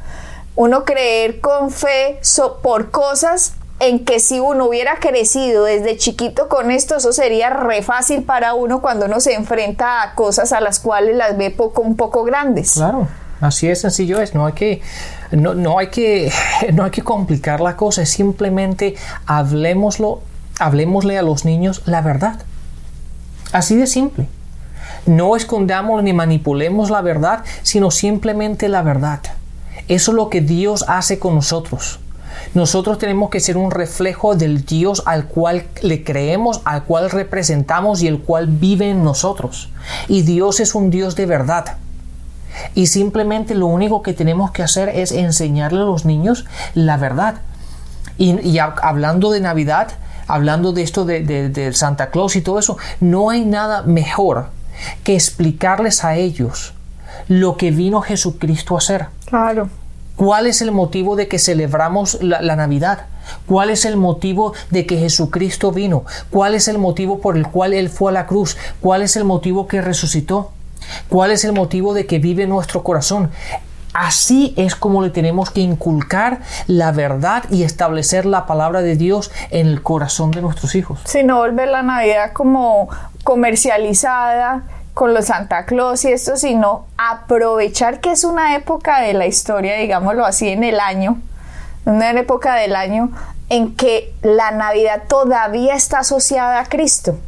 uno 0.57 0.85
creer 0.85 1.41
con 1.41 1.71
fe 1.71 2.19
por 2.63 2.91
cosas 2.91 3.53
en 3.81 4.05
que 4.05 4.19
si 4.19 4.41
uno 4.41 4.65
hubiera 4.65 4.97
crecido 4.97 5.65
desde 5.65 5.99
chiquito 5.99 6.49
con 6.49 6.71
esto, 6.71 6.97
eso 6.97 7.13
sería 7.13 7.51
re 7.51 7.83
fácil 7.83 8.25
para 8.25 8.55
uno 8.55 8.81
cuando 8.81 9.07
uno 9.07 9.21
se 9.21 9.35
enfrenta 9.35 10.03
a 10.03 10.15
cosas 10.15 10.53
a 10.53 10.61
las 10.61 10.81
cuales 10.81 11.17
las 11.17 11.37
ve 11.37 11.51
poco, 11.51 11.83
un 11.83 11.97
poco 11.97 12.25
grandes. 12.25 12.73
Claro, 12.75 13.07
así 13.41 13.69
es 13.69 13.81
sencillo 13.81 14.21
es, 14.21 14.35
no 14.35 14.47
hay 14.47 14.53
que, 14.53 14.83
no, 15.33 15.55
no 15.55 15.79
hay 15.79 15.89
que, 15.89 16.33
no 16.73 16.85
hay 16.85 16.91
que 16.91 17.03
complicar 17.03 17.61
la 17.61 17.77
cosa, 17.77 18.05
simplemente 18.07 18.97
hablemoslo, 19.27 20.23
hablemosle 20.59 21.19
a 21.19 21.23
los 21.23 21.45
niños 21.45 21.83
la 21.87 22.01
verdad. 22.03 22.41
Así 23.53 23.77
de 23.77 23.87
simple. 23.87 24.29
No 25.07 25.35
escondamos 25.35 26.03
ni 26.03 26.13
manipulemos 26.13 26.91
la 26.91 27.01
verdad, 27.01 27.45
sino 27.63 27.91
simplemente 27.91 28.69
la 28.69 28.83
verdad. 28.83 29.21
Eso 29.89 30.13
es 30.13 30.15
lo 30.15 30.29
que 30.29 30.41
Dios 30.41 30.85
hace 30.89 31.19
con 31.19 31.35
nosotros. 31.35 31.99
Nosotros 32.55 32.99
tenemos 32.99 33.31
que 33.31 33.41
ser 33.41 33.57
un 33.57 33.71
reflejo 33.71 34.35
del 34.35 34.65
Dios 34.65 35.03
al 35.07 35.27
cual 35.27 35.65
le 35.83 36.05
creemos, 36.05 36.61
al 36.65 36.85
cual 36.85 37.11
representamos 37.11 38.03
y 38.03 38.07
el 38.07 38.21
cual 38.21 38.47
vive 38.47 38.91
en 38.91 39.05
nosotros. 39.05 39.71
Y 40.09 40.23
Dios 40.23 40.61
es 40.61 40.75
un 40.75 40.91
Dios 40.91 41.17
de 41.17 41.27
verdad. 41.27 41.77
Y 42.75 42.87
simplemente 42.87 43.55
lo 43.55 43.67
único 43.67 44.03
que 44.03 44.13
tenemos 44.13 44.51
que 44.51 44.63
hacer 44.63 44.89
es 44.89 45.13
enseñarle 45.13 45.81
a 45.81 45.85
los 45.85 46.05
niños 46.05 46.47
la 46.75 46.97
verdad. 46.97 47.37
Y, 48.19 48.59
hablando 48.59 49.31
de 49.31 49.41
Navidad, 49.41 49.93
hablando 50.27 50.73
de 50.73 50.83
esto 50.83 51.05
de, 51.05 51.23
de 51.23 51.73
Santa 51.73 52.11
Claus 52.11 52.37
y 52.37 52.43
todo 52.43 52.59
eso, 52.59 52.77
no 53.01 53.31
hay 53.31 53.45
nada 53.45 53.83
mejor 53.83 54.49
que 55.05 55.15
explicarles 55.15 56.05
a 56.05 56.17
ellos 56.17 56.75
lo 57.29 57.57
que 57.57 57.71
vino 57.71 58.01
Jesucristo 58.01 58.75
a 58.75 58.79
hacer. 58.79 59.07
Claro. 59.27 59.69
¿Cuál 60.17 60.47
es 60.47 60.61
el 60.61 60.71
motivo 60.71 61.17
de 61.17 61.29
que 61.29 61.39
celebramos 61.39 62.19
la, 62.21 62.55
Navidad? 62.55 63.07
¿Cuál 63.47 63.71
es 63.71 63.87
el 63.87 63.97
motivo 63.97 64.53
de 64.71 64.85
que 64.85 64.99
Jesucristo 64.99 65.73
vino? 65.73 66.05
¿Cuál 66.29 66.55
es 66.55 66.69
el 66.69 66.77
motivo 66.77 67.21
por 67.21 67.39
el 67.39 67.47
cual 67.47 67.73
Él 67.73 67.89
fue 67.89 68.11
a 68.11 68.15
la 68.15 68.27
cruz? 68.27 68.59
¿Cuál 68.83 69.01
es 69.01 69.17
el 69.17 69.25
motivo 69.25 69.67
que 69.67 69.81
resucitó? 69.81 70.53
¿Cuál 71.09 71.31
es 71.31 71.45
el 71.45 71.53
motivo 71.53 71.95
de 71.95 72.07
que 72.07 72.19
vive 72.19 72.47
nuestro 72.47 72.83
corazón? 72.83 73.31
Así 73.93 74.55
es 74.57 74.77
como 74.77 75.03
le 75.03 75.11
tenemos 75.11 75.51
que 75.51 75.61
inculcar 75.61 76.41
la 76.69 76.93
verdad 76.93 77.45
y 77.51 77.65
establecer 77.65 78.25
la 78.25 78.47
palabra 78.47 78.83
de 78.83 78.95
Dios 78.95 79.33
en 79.51 79.67
el 79.67 79.83
corazón 79.83 80.31
de 80.31 80.43
nuestros 80.43 80.75
hijos. 80.77 81.01
Si 81.05 81.25
no 81.25 81.39
volver 81.39 81.69
la 81.69 81.83
Navidad 81.83 82.33
como 82.33 82.89
comercializada, 83.25 84.63
con 84.95 85.15
los 85.15 85.27
Santa 85.27 85.65
Claus 85.65 86.05
y 86.05 86.13
esto, 86.13 86.37
sino 86.37 86.87
aprovechar 86.99 88.01
que 88.01 88.13
es 88.13 88.25
una 88.25 88.55
época 88.55 89.01
de 89.01 89.15
la 89.15 89.27
historia, 89.27 89.77
digámoslo 89.77 90.25
así, 90.27 90.49
en 90.49 90.65
el 90.65 90.79
año, 90.81 91.19
una 91.85 92.11
época 92.11 92.55
del 92.57 92.77
año 92.77 93.11
en 93.49 93.75
que 93.77 94.13
la 94.23 94.51
Navidad 94.51 95.05
todavía 95.09 95.75
está 95.75 96.01
asociada 96.01 96.61
a 96.61 96.67
Cristo, 96.67 97.19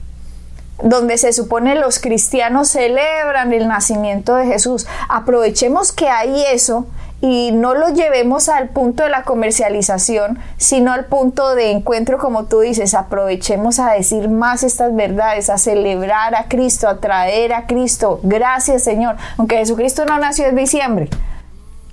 donde 0.82 1.18
se 1.18 1.32
supone 1.32 1.74
los 1.74 1.98
cristianos 1.98 2.68
celebran 2.68 3.52
el 3.52 3.68
nacimiento 3.68 4.34
de 4.36 4.46
Jesús. 4.46 4.86
Aprovechemos 5.08 5.92
que 5.92 6.08
hay 6.08 6.44
eso 6.52 6.86
y 7.20 7.52
no 7.52 7.74
lo 7.74 7.90
llevemos 7.90 8.48
al 8.48 8.70
punto 8.70 9.04
de 9.04 9.08
la 9.08 9.22
comercialización, 9.22 10.40
sino 10.56 10.92
al 10.92 11.04
punto 11.04 11.54
de 11.54 11.70
encuentro, 11.70 12.18
como 12.18 12.46
tú 12.46 12.60
dices, 12.60 12.94
aprovechemos 12.94 13.78
a 13.78 13.92
decir 13.92 14.28
más 14.28 14.64
estas 14.64 14.94
verdades, 14.94 15.48
a 15.48 15.56
celebrar 15.56 16.34
a 16.34 16.48
Cristo, 16.48 16.88
a 16.88 16.98
traer 16.98 17.52
a 17.52 17.66
Cristo. 17.66 18.18
Gracias 18.24 18.82
Señor, 18.82 19.16
aunque 19.38 19.56
Jesucristo 19.56 20.04
no 20.04 20.18
nació 20.18 20.46
en 20.46 20.56
diciembre. 20.56 21.08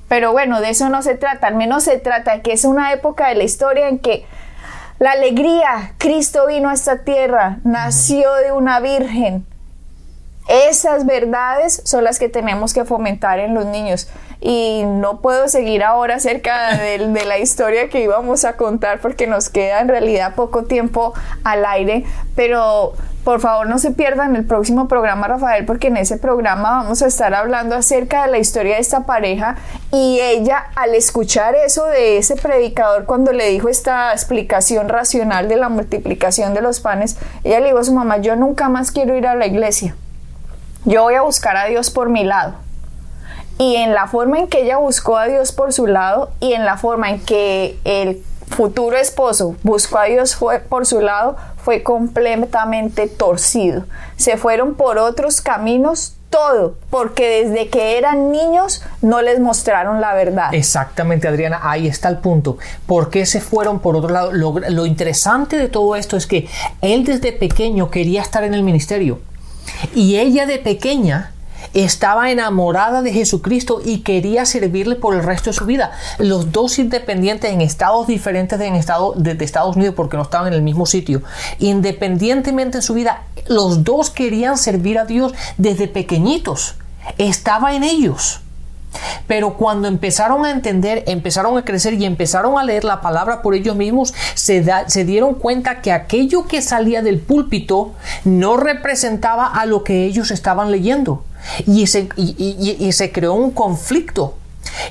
Pero 0.07 0.31
bueno, 0.31 0.59
de 0.61 0.71
eso 0.71 0.89
no 0.89 1.03
se 1.03 1.13
trata, 1.13 1.45
al 1.45 1.55
menos 1.55 1.83
se 1.83 1.99
trata 1.99 2.41
que 2.41 2.51
es 2.51 2.65
una 2.65 2.91
época 2.91 3.27
de 3.27 3.35
la 3.35 3.43
historia 3.43 3.87
en 3.87 3.99
que 3.99 4.25
la 4.99 5.11
alegría, 5.11 5.93
Cristo 5.97 6.45
vino 6.47 6.69
a 6.69 6.73
esta 6.73 7.03
tierra, 7.03 7.59
nació 7.63 8.33
de 8.35 8.51
una 8.51 8.79
virgen, 8.79 9.45
esas 10.49 11.05
verdades 11.05 11.81
son 11.85 12.03
las 12.03 12.17
que 12.17 12.27
tenemos 12.27 12.73
que 12.73 12.83
fomentar 12.83 13.39
en 13.39 13.53
los 13.53 13.65
niños. 13.67 14.09
Y 14.41 14.83
no 14.85 15.19
puedo 15.19 15.49
seguir 15.49 15.83
ahora 15.83 16.15
acerca 16.15 16.77
de, 16.77 17.25
la 17.25 17.39
historia 17.39 17.89
que 17.89 18.01
íbamos 18.01 18.45
a 18.45 18.53
contar 18.53 18.99
porque 18.99 19.27
nos 19.27 19.49
queda 19.49 19.81
en 19.81 19.87
realidad 19.89 20.35
poco 20.35 20.63
tiempo 20.63 21.13
al 21.43 21.65
aire, 21.65 22.05
pero 22.35 22.93
por 23.23 23.41
favor 23.41 23.67
no 23.67 23.77
se 23.77 23.91
pierdan 23.91 24.35
el 24.35 24.45
próximo 24.45 24.87
programa, 24.87 25.27
Rafael, 25.27 25.65
porque 25.65 25.87
en 25.87 25.97
ese 25.97 26.17
programa 26.17 26.81
vamos 26.81 27.01
a 27.01 27.07
estar 27.07 27.33
hablando 27.35 27.75
acerca 27.75 28.25
de 28.25 28.31
la 28.31 28.39
historia 28.39 28.75
de 28.75 28.81
esta 28.81 29.05
pareja 29.05 29.57
y 29.91 30.19
ella 30.21 30.63
al 30.75 30.95
escuchar 30.95 31.53
eso 31.55 31.85
de 31.85 32.17
ese 32.17 32.37
predicador 32.37 33.05
cuando 33.05 33.33
le 33.33 33.47
dijo 33.49 33.67
esta 33.67 34.13
explicación 34.13 34.87
racional 34.87 35.49
de 35.49 35.57
la 35.57 35.69
multiplicación 35.69 36.53
de 36.53 36.61
los 36.61 36.79
panes, 36.79 37.17
ella 37.43 37.59
le 37.59 37.67
dijo 37.67 37.79
a 37.79 37.83
su 37.83 37.93
mamá, 37.93 38.17
yo 38.17 38.35
nunca 38.35 38.69
más 38.69 38.91
quiero 38.91 39.15
ir 39.15 39.27
a 39.27 39.35
la 39.35 39.45
iglesia. 39.45 39.95
Yo 40.85 41.03
voy 41.03 41.15
a 41.15 41.21
buscar 41.21 41.57
a 41.57 41.65
Dios 41.65 41.91
por 41.91 42.09
mi 42.09 42.23
lado. 42.23 42.55
Y 43.59 43.75
en 43.75 43.93
la 43.93 44.07
forma 44.07 44.39
en 44.39 44.47
que 44.47 44.63
ella 44.63 44.77
buscó 44.77 45.17
a 45.17 45.27
Dios 45.27 45.51
por 45.51 45.73
su 45.73 45.85
lado 45.85 46.31
y 46.39 46.53
en 46.53 46.65
la 46.65 46.77
forma 46.77 47.11
en 47.11 47.19
que 47.19 47.77
el 47.83 48.23
futuro 48.47 48.97
esposo 48.97 49.55
buscó 49.63 49.99
a 49.99 50.05
Dios 50.05 50.35
fue 50.35 50.59
por 50.59 50.85
su 50.85 51.01
lado, 51.01 51.35
fue 51.57 51.83
completamente 51.83 53.07
torcido. 53.07 53.83
Se 54.15 54.37
fueron 54.37 54.75
por 54.75 54.97
otros 54.97 55.41
caminos 55.41 56.15
todo, 56.29 56.75
porque 56.89 57.43
desde 57.43 57.69
que 57.69 57.97
eran 57.97 58.31
niños 58.31 58.83
no 59.01 59.21
les 59.21 59.39
mostraron 59.39 59.99
la 59.99 60.13
verdad. 60.13 60.53
Exactamente, 60.53 61.27
Adriana, 61.27 61.59
ahí 61.63 61.87
está 61.87 62.07
el 62.07 62.19
punto. 62.19 62.57
¿Por 62.85 63.09
qué 63.09 63.25
se 63.25 63.41
fueron 63.41 63.79
por 63.79 63.95
otro 63.95 64.09
lado? 64.09 64.31
Lo, 64.31 64.57
lo 64.57 64.85
interesante 64.85 65.57
de 65.57 65.67
todo 65.67 65.95
esto 65.95 66.17
es 66.17 66.27
que 66.27 66.47
él 66.81 67.03
desde 67.03 67.33
pequeño 67.33 67.89
quería 67.89 68.21
estar 68.21 68.43
en 68.43 68.53
el 68.53 68.63
ministerio 68.63 69.19
y 69.93 70.17
ella 70.17 70.45
de 70.45 70.59
pequeña 70.59 71.33
estaba 71.73 72.31
enamorada 72.31 73.01
de 73.01 73.13
Jesucristo 73.13 73.81
y 73.83 73.99
quería 73.99 74.45
servirle 74.45 74.95
por 74.95 75.15
el 75.15 75.23
resto 75.23 75.49
de 75.49 75.55
su 75.55 75.65
vida. 75.65 75.91
Los 76.17 76.51
dos 76.51 76.79
independientes 76.79 77.51
en 77.51 77.61
estados 77.61 78.07
diferentes 78.07 78.57
de, 78.59 78.67
en 78.67 78.75
estado, 78.75 79.13
de, 79.15 79.37
Estados 79.43 79.75
Unidos 79.75 79.95
porque 79.95 80.17
no 80.17 80.23
estaban 80.23 80.47
en 80.47 80.53
el 80.53 80.61
mismo 80.61 80.85
sitio. 80.85 81.21
Independientemente 81.59 82.77
en 82.77 82.81
su 82.81 82.93
vida, 82.93 83.23
los 83.47 83.83
dos 83.83 84.09
querían 84.09 84.57
servir 84.57 84.97
a 84.97 85.05
Dios 85.05 85.33
desde 85.57 85.87
pequeñitos. 85.87 86.75
Estaba 87.17 87.75
en 87.75 87.83
ellos. 87.83 88.41
Pero 89.27 89.53
cuando 89.53 89.87
empezaron 89.87 90.45
a 90.45 90.51
entender, 90.51 91.03
empezaron 91.05 91.55
a 91.57 91.63
crecer 91.63 91.93
y 91.93 92.05
empezaron 92.05 92.57
a 92.57 92.63
leer 92.63 92.83
la 92.83 93.01
palabra 93.01 93.43
por 93.43 93.53
ellos 93.53 93.75
mismos, 93.75 94.15
se, 94.33 94.65
se, 94.87 95.05
dieron 95.05 95.35
cuenta 95.35 95.81
que 95.81 95.91
aquello 95.91 96.47
que 96.47 96.63
salía 96.63 97.03
del 97.03 97.19
púlpito 97.19 97.91
no 98.23 98.57
representaba 98.57 99.45
a 99.45 99.67
lo 99.67 99.83
que 99.83 100.05
ellos 100.05 100.31
estaban 100.31 100.71
leyendo 100.71 101.23
y 101.65 101.87
se, 101.87 102.09
y, 102.15 102.91
se 102.91 103.11
creó 103.11 103.33
un 103.33 103.51
conflicto. 103.51 104.35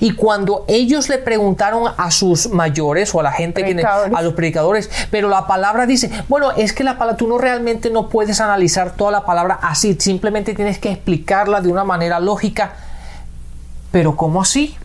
Y 0.01 0.13
cuando 0.13 0.65
ellos 0.67 1.09
le 1.09 1.19
preguntaron 1.19 1.93
a 1.97 2.11
sus 2.11 2.49
mayores 2.51 3.15
o 3.15 3.21
a 3.21 3.23
la 3.23 3.33
gente 3.33 3.65
que 3.65 3.83
a 3.83 4.23
los 4.23 4.33
predicadores, 4.35 4.91
pero 5.11 5.29
la 5.29 5.47
palabra 5.47 5.87
dice, 5.87 6.11
bueno, 6.29 6.53
es 6.53 6.73
que 6.73 6.85
la 6.85 6.99
palabra 6.99 7.17
tú 7.17 7.29
no 7.29 7.39
realmente 7.39 7.91
no 7.91 8.09
puedes 8.09 8.41
analizar 8.41 8.97
toda 8.97 9.11
la 9.11 9.25
palabra 9.25 9.59
así, 9.63 9.97
simplemente 9.99 10.55
tienes 10.55 10.79
que 10.79 10.91
explicarla 10.91 11.61
de 11.61 11.69
una 11.69 11.85
manera 11.85 12.19
lógica. 12.19 12.75
Pero 13.93 14.17
¿cómo 14.17 14.43
así? 14.43 14.77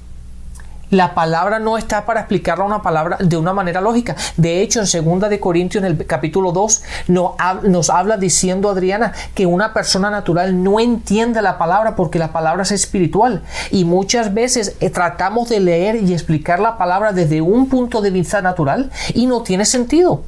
La 0.93 1.15
palabra 1.15 1.57
no 1.57 1.79
está 1.79 2.05
para 2.05 2.19
explicarla 2.19 2.65
una 2.65 2.83
palabra 2.83 3.17
de 3.19 3.35
una 3.35 3.51
manera 3.51 3.81
lógica. 3.81 4.15
De 4.37 4.61
hecho, 4.61 4.79
en 4.79 4.85
segunda 4.85 5.27
de 5.27 5.39
Corintios, 5.39 5.83
en 5.83 5.89
el 5.89 6.05
capítulo 6.05 6.51
2, 6.51 6.83
nos 7.07 7.89
habla 7.89 8.17
diciendo 8.17 8.69
Adriana 8.69 9.11
que 9.33 9.47
una 9.47 9.73
persona 9.73 10.11
natural 10.11 10.61
no 10.61 10.79
entiende 10.79 11.41
la 11.41 11.57
palabra 11.57 11.95
porque 11.95 12.19
la 12.19 12.31
palabra 12.31 12.61
es 12.61 12.71
espiritual. 12.71 13.41
Y 13.71 13.85
muchas 13.85 14.35
veces 14.35 14.75
eh, 14.81 14.91
tratamos 14.91 15.49
de 15.49 15.61
leer 15.61 15.95
y 15.95 16.13
explicar 16.13 16.59
la 16.59 16.77
palabra 16.77 17.11
desde 17.11 17.41
un 17.41 17.69
punto 17.69 17.99
de 17.99 18.11
vista 18.11 18.43
natural 18.43 18.91
y 19.15 19.25
no 19.25 19.41
tiene 19.41 19.65
sentido. 19.65 20.21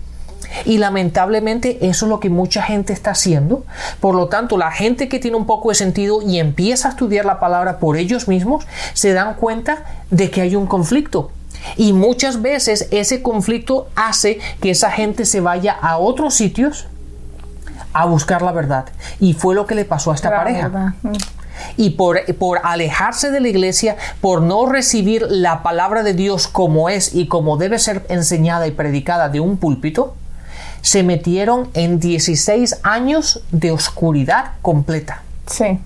Y 0.63 0.78
lamentablemente 0.78 1.78
eso 1.88 2.06
es 2.06 2.10
lo 2.10 2.20
que 2.20 2.30
mucha 2.30 2.62
gente 2.63 2.94
está 2.94 3.12
haciendo. 3.12 3.65
Por 4.00 4.15
lo 4.15 4.28
tanto, 4.28 4.58
la 4.58 4.72
gente 4.72 5.10
que 5.10 5.20
tiene 5.20 5.38
un 5.38 5.46
poco 5.46 5.70
de 5.70 5.76
sentido 5.76 6.22
y 6.22 6.39
empieza 6.39 6.88
a 6.88 6.91
estudiar 6.91 7.26
la 7.26 7.39
palabra 7.39 7.80
por 7.80 7.98
ellos 7.98 8.28
mismos, 8.28 8.65
se 8.94 9.13
dan 9.13 9.36
cuenta 9.36 9.86
de 10.12 10.32
que 10.32 10.41
hay 10.41 10.56
un 10.56 10.68
conflicto. 10.68 11.32
Y 11.78 11.94
muchas 11.94 12.41
veces 12.41 12.88
ese 12.91 13.22
conflicto 13.22 13.88
hace 13.96 14.39
que 14.62 14.72
esa 14.72 14.91
gente 14.91 15.26
se 15.26 15.41
vaya 15.41 15.74
a 15.74 15.98
otros 15.98 16.36
sitios 16.36 16.88
a 17.94 18.06
buscar 18.06 18.41
la 18.41 18.52
verdad. 18.52 18.86
Y 19.20 19.34
fue 19.34 19.56
lo 19.56 19.65
que 19.65 19.76
le 19.76 19.86
pasó 19.86 20.12
a 20.12 20.15
esta 20.15 20.30
pareja. 20.30 20.96
Y 21.78 21.91
por, 21.91 22.24
por, 22.36 22.60
alejarse 22.63 23.32
de 23.32 23.39
la 23.39 23.48
iglesia, 23.48 23.96
por 24.20 24.41
no 24.41 24.65
recibir 24.65 25.26
la 25.30 25.63
palabra 25.63 26.04
de 26.04 26.13
Dios 26.13 26.48
como 26.48 26.89
es 26.89 27.15
y 27.15 27.28
como 27.28 27.56
debe 27.58 27.80
ser 27.80 28.06
enseñada 28.10 28.68
y 28.68 28.72
predicada 28.72 29.30
de 29.30 29.39
un 29.39 29.58
púlpito, 29.58 30.15
se 30.86 31.02
metieron 31.02 31.67
en 31.74 32.00
16 32.00 32.82
años 32.84 33.43
de 33.52 33.71
oscuridad 33.71 34.52
completa. 34.62 35.24
Sí. 35.48 35.80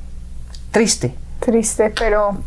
Triste. 0.71 1.15
Triste, 1.39 1.93
pero 1.97 2.39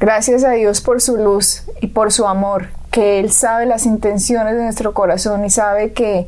gracias 0.00 0.42
a 0.42 0.50
Dios 0.50 0.80
por 0.80 1.00
su 1.00 1.16
luz 1.16 1.62
y 1.80 1.86
por 1.86 2.10
su 2.10 2.26
amor, 2.26 2.70
que 2.90 3.20
Él 3.20 3.30
sabe 3.30 3.66
las 3.66 3.86
intenciones 3.86 4.56
de 4.56 4.62
nuestro 4.64 4.92
corazón 4.92 5.44
y 5.44 5.50
sabe 5.50 5.92
que 5.92 6.26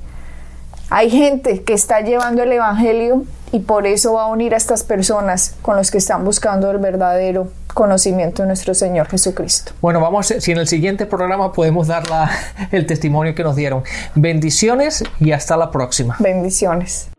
hay 0.88 1.10
gente 1.10 1.64
que 1.64 1.72
está 1.72 2.00
llevando 2.00 2.44
el 2.44 2.52
Evangelio 2.52 3.24
y 3.54 3.60
por 3.60 3.86
eso 3.86 4.12
va 4.14 4.24
a 4.24 4.26
unir 4.26 4.52
a 4.52 4.56
estas 4.56 4.82
personas 4.82 5.54
con 5.62 5.76
los 5.76 5.92
que 5.92 5.98
están 5.98 6.24
buscando 6.24 6.68
el 6.72 6.78
verdadero 6.78 7.52
conocimiento 7.72 8.42
de 8.42 8.48
nuestro 8.48 8.74
Señor 8.74 9.06
Jesucristo. 9.06 9.70
Bueno, 9.80 10.00
vamos, 10.00 10.26
si 10.26 10.50
en 10.50 10.58
el 10.58 10.66
siguiente 10.66 11.06
programa 11.06 11.52
podemos 11.52 11.86
dar 11.86 12.02
el 12.72 12.84
testimonio 12.86 13.36
que 13.36 13.44
nos 13.44 13.54
dieron. 13.54 13.84
Bendiciones 14.16 15.04
y 15.20 15.30
hasta 15.30 15.56
la 15.56 15.70
próxima. 15.70 16.16
Bendiciones. 16.18 17.10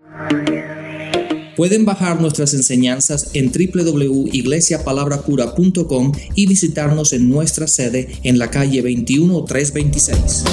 Pueden 1.55 1.85
bajar 1.85 2.19
nuestras 2.19 2.53
enseñanzas 2.53 3.29
en 3.33 3.49
www.iglesiapalabracura.com 3.49 6.11
y 6.35 6.47
visitarnos 6.47 7.13
en 7.13 7.29
nuestra 7.29 7.65
sede 7.65 8.09
en 8.23 8.39
la 8.39 8.51
calle 8.51 8.81
21326. 8.81 10.43